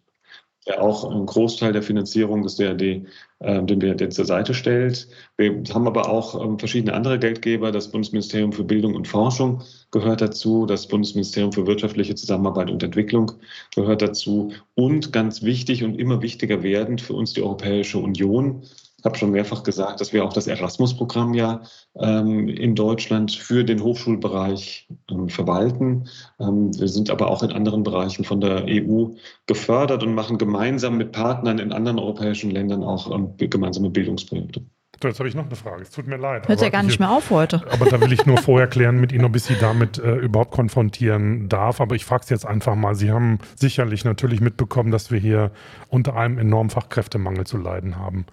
der 0.66 0.82
auch 0.82 1.04
einen 1.04 1.26
Großteil 1.26 1.72
der 1.72 1.82
Finanzierung 1.82 2.42
des 2.42 2.56
DRD, 2.56 3.06
äh, 3.38 3.62
den 3.62 3.78
BRD 3.78 4.12
zur 4.12 4.26
Seite 4.26 4.52
stellt. 4.52 5.08
Wir 5.36 5.62
haben 5.72 5.86
aber 5.86 6.10
auch 6.10 6.42
ähm, 6.42 6.58
verschiedene 6.58 6.92
andere 6.92 7.18
Geldgeber. 7.18 7.72
Das 7.72 7.90
Bundesministerium 7.90 8.52
für 8.52 8.64
Bildung 8.64 8.94
und 8.94 9.08
Forschung 9.08 9.62
gehört 9.90 10.20
dazu. 10.20 10.66
Das 10.66 10.86
Bundesministerium 10.86 11.52
für 11.52 11.66
wirtschaftliche 11.66 12.14
Zusammenarbeit 12.14 12.70
und 12.70 12.82
Entwicklung 12.82 13.32
gehört 13.74 14.02
dazu. 14.02 14.52
Und 14.74 15.12
ganz 15.12 15.42
wichtig 15.42 15.82
und 15.82 15.98
immer 15.98 16.20
wichtiger 16.20 16.62
werdend 16.62 17.00
für 17.00 17.14
uns 17.14 17.32
die 17.32 17.42
Europäische 17.42 17.98
Union 17.98 18.62
ich 19.00 19.04
habe 19.06 19.16
schon 19.16 19.30
mehrfach 19.30 19.62
gesagt, 19.62 20.02
dass 20.02 20.12
wir 20.12 20.22
auch 20.22 20.32
das 20.34 20.46
Erasmus-Programm 20.46 21.32
ja 21.32 21.62
ähm, 21.98 22.48
in 22.48 22.74
Deutschland 22.74 23.32
für 23.32 23.64
den 23.64 23.82
Hochschulbereich 23.82 24.88
ähm, 25.10 25.30
verwalten. 25.30 26.06
Ähm, 26.38 26.78
wir 26.78 26.86
sind 26.86 27.08
aber 27.08 27.30
auch 27.30 27.42
in 27.42 27.50
anderen 27.50 27.82
Bereichen 27.82 28.24
von 28.24 28.42
der 28.42 28.66
EU 28.68 29.06
gefördert 29.46 30.02
und 30.02 30.14
machen 30.14 30.36
gemeinsam 30.36 30.98
mit 30.98 31.12
Partnern 31.12 31.58
in 31.58 31.72
anderen 31.72 31.98
europäischen 31.98 32.50
Ländern 32.50 32.84
auch 32.84 33.10
ähm, 33.10 33.32
gemeinsame 33.38 33.88
Bildungsprojekte. 33.88 34.60
So, 35.02 35.08
jetzt 35.08 35.18
habe 35.18 35.30
ich 35.30 35.34
noch 35.34 35.46
eine 35.46 35.56
Frage. 35.56 35.80
Es 35.80 35.90
tut 35.90 36.06
mir 36.06 36.18
leid. 36.18 36.46
Hört 36.46 36.60
ja 36.60 36.68
gar 36.68 36.82
nicht 36.82 37.00
mehr 37.00 37.10
auf 37.10 37.30
heute. 37.30 37.62
Aber 37.70 37.86
da 37.86 38.02
will 38.02 38.12
ich 38.12 38.26
nur 38.26 38.36
vorher 38.36 38.66
klären 38.66 39.00
mit 39.00 39.12
Ihnen, 39.12 39.24
ob 39.24 39.34
ich 39.34 39.44
Sie 39.44 39.56
damit 39.58 39.96
äh, 39.96 40.16
überhaupt 40.16 40.50
konfrontieren 40.50 41.48
darf. 41.48 41.80
Aber 41.80 41.94
ich 41.94 42.04
frage 42.04 42.24
es 42.24 42.28
jetzt 42.28 42.44
einfach 42.44 42.74
mal. 42.74 42.94
Sie 42.94 43.10
haben 43.10 43.38
sicherlich 43.56 44.04
natürlich 44.04 44.42
mitbekommen, 44.42 44.90
dass 44.90 45.10
wir 45.10 45.18
hier 45.18 45.52
unter 45.88 46.16
einem 46.16 46.36
enormen 46.36 46.68
Fachkräftemangel 46.68 47.46
zu 47.46 47.56
leiden 47.56 47.96
haben 47.96 48.26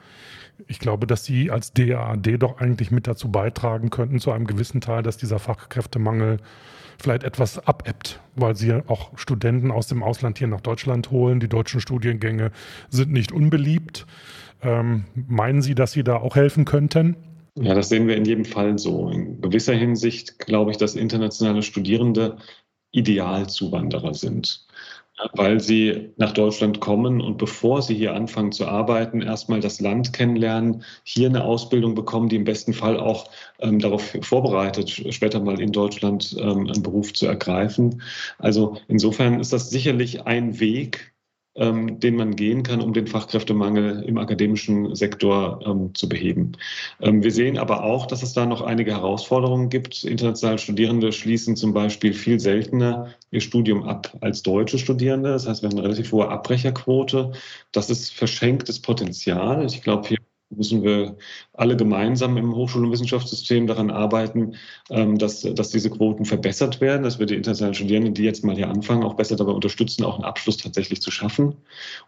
ich 0.67 0.79
glaube, 0.79 1.07
dass 1.07 1.25
Sie 1.25 1.51
als 1.51 1.73
DAAD 1.73 2.37
doch 2.39 2.59
eigentlich 2.59 2.91
mit 2.91 3.07
dazu 3.07 3.29
beitragen 3.29 3.89
könnten, 3.89 4.19
zu 4.19 4.31
einem 4.31 4.47
gewissen 4.47 4.81
Teil, 4.81 5.03
dass 5.03 5.17
dieser 5.17 5.39
Fachkräftemangel 5.39 6.37
vielleicht 6.99 7.23
etwas 7.23 7.59
abebbt, 7.67 8.19
weil 8.35 8.55
Sie 8.55 8.73
auch 8.73 9.17
Studenten 9.17 9.71
aus 9.71 9.87
dem 9.87 10.01
Ausland 10.01 10.39
hier 10.39 10.47
nach 10.47 10.61
Deutschland 10.61 11.11
holen. 11.11 11.39
Die 11.39 11.49
deutschen 11.49 11.79
Studiengänge 11.79 12.51
sind 12.89 13.11
nicht 13.11 13.31
unbeliebt. 13.31 14.07
Ähm, 14.63 15.05
meinen 15.15 15.61
Sie, 15.61 15.75
dass 15.75 15.91
Sie 15.91 16.03
da 16.03 16.17
auch 16.17 16.35
helfen 16.35 16.65
könnten? 16.65 17.15
Ja, 17.55 17.73
das 17.73 17.89
sehen 17.89 18.07
wir 18.07 18.15
in 18.15 18.25
jedem 18.25 18.45
Fall 18.45 18.77
so. 18.77 19.09
In 19.09 19.41
gewisser 19.41 19.73
Hinsicht 19.73 20.39
glaube 20.39 20.71
ich, 20.71 20.77
dass 20.77 20.95
internationale 20.95 21.63
Studierende 21.63 22.37
Idealzuwanderer 22.91 24.13
sind 24.13 24.65
weil 25.33 25.59
sie 25.59 26.11
nach 26.17 26.31
Deutschland 26.31 26.79
kommen 26.79 27.21
und 27.21 27.37
bevor 27.37 27.81
sie 27.81 27.95
hier 27.95 28.13
anfangen 28.13 28.51
zu 28.51 28.67
arbeiten, 28.67 29.21
erstmal 29.21 29.59
das 29.59 29.79
Land 29.79 30.13
kennenlernen, 30.13 30.83
hier 31.03 31.29
eine 31.29 31.43
Ausbildung 31.43 31.95
bekommen, 31.95 32.29
die 32.29 32.35
im 32.35 32.43
besten 32.43 32.73
Fall 32.73 32.99
auch 32.99 33.29
ähm, 33.59 33.79
darauf 33.79 34.15
vorbereitet, 34.21 34.89
später 34.89 35.39
mal 35.39 35.59
in 35.59 35.71
Deutschland 35.71 36.35
ähm, 36.39 36.67
einen 36.67 36.83
Beruf 36.83 37.13
zu 37.13 37.25
ergreifen. 37.25 38.01
Also 38.37 38.77
insofern 38.87 39.39
ist 39.39 39.53
das 39.53 39.69
sicherlich 39.69 40.25
ein 40.25 40.59
Weg, 40.59 41.13
ähm, 41.57 41.99
den 41.99 42.15
man 42.15 42.35
gehen 42.35 42.63
kann, 42.63 42.81
um 42.81 42.93
den 42.93 43.07
Fachkräftemangel 43.07 44.03
im 44.03 44.17
akademischen 44.17 44.95
Sektor 44.95 45.59
ähm, 45.65 45.93
zu 45.95 46.07
beheben. 46.07 46.53
Ähm, 47.01 47.23
wir 47.23 47.31
sehen 47.31 47.57
aber 47.57 47.83
auch, 47.83 48.05
dass 48.05 48.23
es 48.23 48.33
da 48.33 48.45
noch 48.45 48.61
einige 48.61 48.91
Herausforderungen 48.91 49.69
gibt. 49.69 50.03
Internationale 50.03 50.59
Studierende 50.59 51.11
schließen 51.11 51.55
zum 51.55 51.73
Beispiel 51.73 52.13
viel 52.13 52.39
seltener 52.39 53.09
ihr 53.31 53.41
Studium 53.41 53.83
ab 53.83 54.15
als 54.21 54.43
deutsche 54.43 54.77
Studierende. 54.77 55.29
Das 55.31 55.47
heißt, 55.47 55.61
wir 55.61 55.69
haben 55.69 55.77
eine 55.77 55.85
relativ 55.87 56.11
hohe 56.11 56.29
Abbrecherquote. 56.29 57.31
Das 57.71 57.89
ist 57.89 58.13
verschenktes 58.13 58.79
Potenzial. 58.79 59.65
Ich 59.65 59.81
glaube, 59.81 60.07
hier 60.07 60.17
müssen 60.49 60.83
wir 60.83 61.17
alle 61.53 61.75
gemeinsam 61.75 62.37
im 62.37 62.53
Hochschul- 62.53 62.85
und 62.85 62.91
Wissenschaftssystem 62.91 63.67
daran 63.67 63.91
arbeiten, 63.91 64.55
ähm, 64.89 65.17
dass, 65.17 65.41
dass 65.41 65.69
diese 65.69 65.89
Quoten 65.89 66.25
verbessert 66.25 66.79
werden, 66.79 67.03
dass 67.03 67.19
wir 67.19 67.25
die 67.25 67.35
internationalen 67.35 67.73
Studierenden, 67.73 68.13
die 68.13 68.23
jetzt 68.23 68.43
mal 68.43 68.55
hier 68.55 68.69
anfangen, 68.69 69.03
auch 69.03 69.15
besser 69.15 69.35
dabei 69.35 69.51
unterstützen, 69.51 70.05
auch 70.05 70.15
einen 70.15 70.25
Abschluss 70.25 70.57
tatsächlich 70.57 71.01
zu 71.01 71.11
schaffen. 71.11 71.55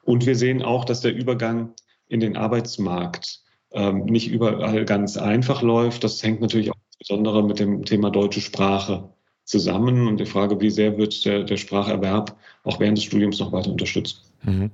Und 0.03 0.25
wir 0.25 0.35
sehen 0.35 0.61
auch, 0.61 0.85
dass 0.85 1.01
der 1.01 1.13
Übergang 1.13 1.73
in 2.07 2.19
den 2.19 2.37
Arbeitsmarkt 2.37 3.41
ähm, 3.71 4.05
nicht 4.05 4.29
überall 4.29 4.85
ganz 4.85 5.17
einfach 5.17 5.61
läuft. 5.61 6.03
Das 6.03 6.23
hängt 6.23 6.41
natürlich 6.41 6.71
auch 6.71 6.77
insbesondere 6.91 7.43
mit 7.43 7.59
dem 7.59 7.85
Thema 7.85 8.09
deutsche 8.09 8.41
Sprache 8.41 9.09
zusammen 9.43 10.07
und 10.07 10.19
die 10.19 10.25
Frage, 10.25 10.59
wie 10.61 10.69
sehr 10.69 10.97
wird 10.97 11.25
der, 11.25 11.43
der 11.43 11.57
Spracherwerb 11.57 12.37
auch 12.63 12.79
während 12.79 12.97
des 12.97 13.05
Studiums 13.05 13.39
noch 13.39 13.51
weiter 13.51 13.71
unterstützt. 13.71 14.31
Mhm. 14.43 14.71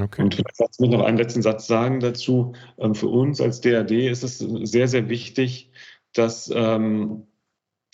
Okay. 0.00 0.22
Und 0.22 0.34
vielleicht 0.34 0.58
lass 0.58 0.78
mich 0.78 0.90
noch 0.90 1.04
einen 1.04 1.18
letzten 1.18 1.42
Satz 1.42 1.66
sagen 1.66 2.00
dazu. 2.00 2.54
Ähm, 2.78 2.94
für 2.94 3.08
uns 3.08 3.40
als 3.40 3.60
DAD 3.60 3.92
ist 3.92 4.24
es 4.24 4.38
sehr, 4.38 4.88
sehr 4.88 5.08
wichtig, 5.08 5.70
dass 6.12 6.50
ähm, 6.54 7.26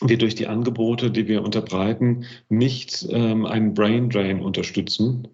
wir 0.03 0.17
durch 0.17 0.35
die 0.35 0.47
Angebote, 0.47 1.11
die 1.11 1.29
wir 1.29 1.43
unterbreiten, 1.43 2.25
nicht 2.49 3.07
ähm, 3.11 3.45
einen 3.45 3.75
Brain 3.75 4.09
Drain 4.09 4.41
unterstützen, 4.41 5.29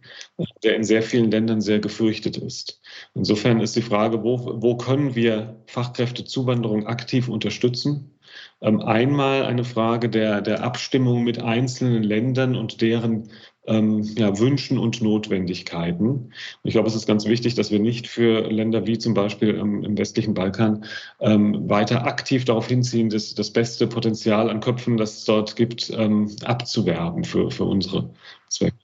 der 0.64 0.74
in 0.74 0.82
sehr 0.82 1.02
vielen 1.02 1.30
Ländern 1.30 1.60
sehr 1.60 1.78
gefürchtet 1.78 2.36
ist. 2.36 2.80
Insofern 3.14 3.60
ist 3.60 3.76
die 3.76 3.82
Frage, 3.82 4.24
wo, 4.24 4.60
wo 4.60 4.76
können 4.76 5.14
wir 5.14 5.62
Fachkräftezuwanderung 5.66 6.86
aktiv 6.86 7.28
unterstützen? 7.28 8.12
Einmal 8.60 9.44
eine 9.44 9.64
Frage 9.64 10.08
der, 10.08 10.40
der 10.40 10.64
Abstimmung 10.64 11.24
mit 11.24 11.40
einzelnen 11.40 12.02
Ländern 12.02 12.56
und 12.56 12.80
deren 12.80 13.28
ähm, 13.66 14.02
ja, 14.16 14.38
Wünschen 14.38 14.78
und 14.78 15.02
Notwendigkeiten. 15.02 16.32
ich 16.62 16.72
glaube, 16.72 16.88
es 16.88 16.94
ist 16.94 17.06
ganz 17.06 17.26
wichtig, 17.26 17.54
dass 17.54 17.70
wir 17.70 17.78
nicht 17.78 18.06
für 18.06 18.42
Länder 18.50 18.86
wie 18.86 18.98
zum 18.98 19.14
Beispiel 19.14 19.56
ähm, 19.56 19.84
im 19.84 19.98
westlichen 19.98 20.34
Balkan 20.34 20.84
ähm, 21.20 21.68
weiter 21.68 22.06
aktiv 22.06 22.44
darauf 22.44 22.68
hinziehen, 22.68 23.10
das, 23.10 23.34
das 23.34 23.50
beste 23.50 23.86
Potenzial 23.86 24.50
an 24.50 24.60
Köpfen, 24.60 24.96
das 24.96 25.18
es 25.18 25.24
dort 25.24 25.56
gibt, 25.56 25.90
ähm, 25.90 26.30
abzuwerben 26.44 27.24
für, 27.24 27.50
für 27.50 27.64
unsere 27.64 28.10
Zwecke. 28.48 28.76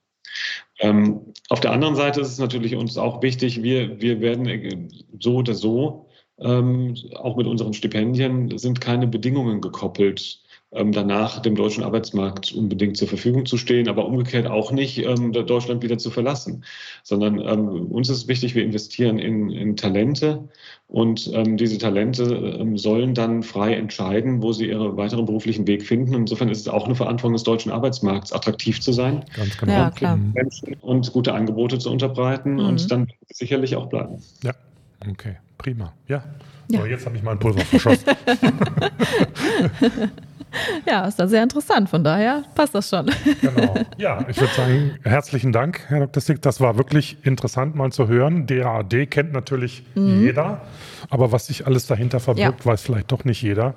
Ähm, 0.80 1.20
auf 1.48 1.60
der 1.60 1.72
anderen 1.72 1.94
Seite 1.94 2.20
ist 2.20 2.28
es 2.28 2.38
natürlich 2.38 2.74
uns 2.74 2.96
auch 2.98 3.22
wichtig, 3.22 3.62
wir, 3.62 4.00
wir 4.00 4.20
werden 4.20 4.46
äh, 4.46 4.88
so 5.18 5.36
oder 5.36 5.54
so 5.54 6.08
ähm, 6.38 6.96
auch 7.14 7.36
mit 7.36 7.46
unseren 7.46 7.72
Stipendien 7.72 8.58
sind 8.58 8.80
keine 8.80 9.06
Bedingungen 9.06 9.60
gekoppelt 9.60 10.41
danach 10.72 11.40
dem 11.40 11.54
deutschen 11.54 11.84
Arbeitsmarkt 11.84 12.52
unbedingt 12.52 12.96
zur 12.96 13.06
Verfügung 13.06 13.44
zu 13.44 13.58
stehen, 13.58 13.88
aber 13.88 14.06
umgekehrt 14.06 14.46
auch 14.46 14.72
nicht 14.72 14.98
ähm, 14.98 15.32
Deutschland 15.32 15.82
wieder 15.82 15.98
zu 15.98 16.10
verlassen, 16.10 16.64
sondern 17.02 17.38
ähm, 17.40 17.92
uns 17.92 18.08
ist 18.08 18.26
wichtig, 18.26 18.54
wir 18.54 18.64
investieren 18.64 19.18
in, 19.18 19.50
in 19.50 19.76
Talente 19.76 20.48
und 20.88 21.30
ähm, 21.34 21.58
diese 21.58 21.76
Talente 21.76 22.56
ähm, 22.58 22.78
sollen 22.78 23.12
dann 23.12 23.42
frei 23.42 23.74
entscheiden, 23.74 24.42
wo 24.42 24.52
sie 24.52 24.68
ihren 24.68 24.96
weiteren 24.96 25.26
beruflichen 25.26 25.66
Weg 25.66 25.82
finden. 25.82 26.14
Insofern 26.14 26.48
ist 26.48 26.60
es 26.60 26.68
auch 26.68 26.86
eine 26.86 26.94
Verantwortung 26.94 27.34
des 27.34 27.42
deutschen 27.42 27.70
Arbeitsmarkts, 27.70 28.32
attraktiv 28.32 28.80
zu 28.80 28.92
sein, 28.92 29.24
Ganz 29.36 29.58
genau. 29.58 29.72
ja, 29.72 29.90
klar. 29.90 30.16
Menschen 30.16 30.76
und 30.80 31.12
gute 31.12 31.34
Angebote 31.34 31.78
zu 31.78 31.90
unterbreiten 31.90 32.54
mhm. 32.54 32.66
und 32.66 32.90
dann 32.90 33.08
sicherlich 33.30 33.76
auch 33.76 33.90
bleiben. 33.90 34.22
Ja, 34.42 34.52
okay, 35.06 35.36
prima. 35.58 35.92
Ja. 36.08 36.24
ja. 36.70 36.80
So, 36.80 36.86
jetzt 36.86 37.04
habe 37.04 37.16
ich 37.16 37.22
mein 37.22 37.38
Pulver 37.38 37.60
verschossen. 37.60 38.08
Ja, 40.86 41.06
ist 41.06 41.18
da 41.18 41.26
sehr 41.26 41.42
interessant. 41.42 41.88
Von 41.88 42.04
daher 42.04 42.42
passt 42.54 42.74
das 42.74 42.88
schon. 42.88 43.10
Genau. 43.40 43.74
Ja, 43.98 44.24
ich 44.28 44.40
würde 44.40 44.52
sagen, 44.54 44.98
herzlichen 45.02 45.52
Dank, 45.52 45.84
Herr 45.88 46.00
Dr. 46.00 46.20
Stick. 46.20 46.42
Das 46.42 46.60
war 46.60 46.76
wirklich 46.76 47.18
interessant 47.24 47.74
mal 47.74 47.92
zu 47.92 48.08
hören. 48.08 48.46
DAAD 48.46 49.10
kennt 49.10 49.32
natürlich 49.32 49.84
mhm. 49.94 50.22
jeder, 50.22 50.62
aber 51.08 51.30
was 51.30 51.46
sich 51.46 51.66
alles 51.66 51.86
dahinter 51.86 52.18
verbirgt, 52.18 52.60
ja. 52.60 52.66
weiß 52.66 52.82
vielleicht 52.82 53.12
doch 53.12 53.24
nicht 53.24 53.42
jeder. 53.42 53.74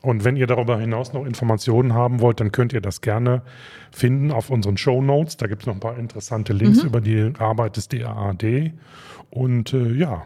Und 0.00 0.24
wenn 0.24 0.36
ihr 0.36 0.46
darüber 0.46 0.78
hinaus 0.78 1.12
noch 1.12 1.24
Informationen 1.24 1.94
haben 1.94 2.20
wollt, 2.20 2.40
dann 2.40 2.50
könnt 2.50 2.72
ihr 2.72 2.80
das 2.80 3.00
gerne 3.00 3.42
finden 3.92 4.32
auf 4.32 4.50
unseren 4.50 4.76
Show 4.76 5.00
Notes. 5.00 5.36
Da 5.36 5.46
gibt 5.46 5.62
es 5.62 5.66
noch 5.66 5.74
ein 5.74 5.80
paar 5.80 5.98
interessante 5.98 6.52
Links 6.52 6.82
mhm. 6.82 6.88
über 6.88 7.00
die 7.00 7.32
Arbeit 7.38 7.76
des 7.76 7.88
DAAD. 7.88 8.72
Und 9.30 9.72
äh, 9.72 9.92
ja, 9.92 10.24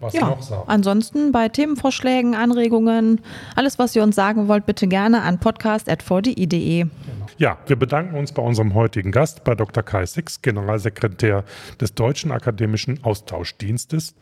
was 0.00 0.12
ja, 0.12 0.28
noch 0.28 0.42
sagen. 0.42 0.64
Ansonsten 0.66 1.32
bei 1.32 1.48
Themenvorschlägen, 1.48 2.34
Anregungen, 2.34 3.20
alles, 3.56 3.78
was 3.78 3.94
ihr 3.96 4.02
uns 4.02 4.16
sagen 4.16 4.48
wollt, 4.48 4.66
bitte 4.66 4.86
gerne 4.86 5.22
an 5.22 5.38
podcast.vdi.de. 5.38 6.80
Genau. 6.80 6.90
Ja, 7.38 7.58
wir 7.66 7.76
bedanken 7.76 8.16
uns 8.16 8.32
bei 8.32 8.42
unserem 8.42 8.74
heutigen 8.74 9.12
Gast, 9.12 9.44
bei 9.44 9.54
Dr. 9.54 9.82
Kai 9.82 10.06
Six, 10.06 10.42
Generalsekretär 10.42 11.44
des 11.80 11.94
Deutschen 11.94 12.32
Akademischen 12.32 13.02
Austauschdienstes 13.04 14.14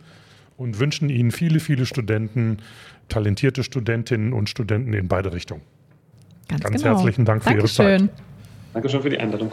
und 0.56 0.78
wünschen 0.78 1.08
Ihnen 1.08 1.30
viele, 1.30 1.60
viele 1.60 1.86
Studenten, 1.86 2.58
talentierte 3.08 3.62
Studentinnen 3.62 4.32
und 4.32 4.48
Studenten 4.48 4.92
in 4.92 5.08
beide 5.08 5.32
Richtungen. 5.32 5.62
Ganz, 6.48 6.62
Ganz 6.62 6.82
genau. 6.82 6.96
herzlichen 6.96 7.24
Dank 7.24 7.42
für 7.42 7.50
Dankeschön. 7.50 7.86
Ihre 7.86 7.98
Zeit. 8.00 8.10
Dankeschön 8.72 9.02
für 9.02 9.10
die 9.10 9.18
Einladung. 9.18 9.50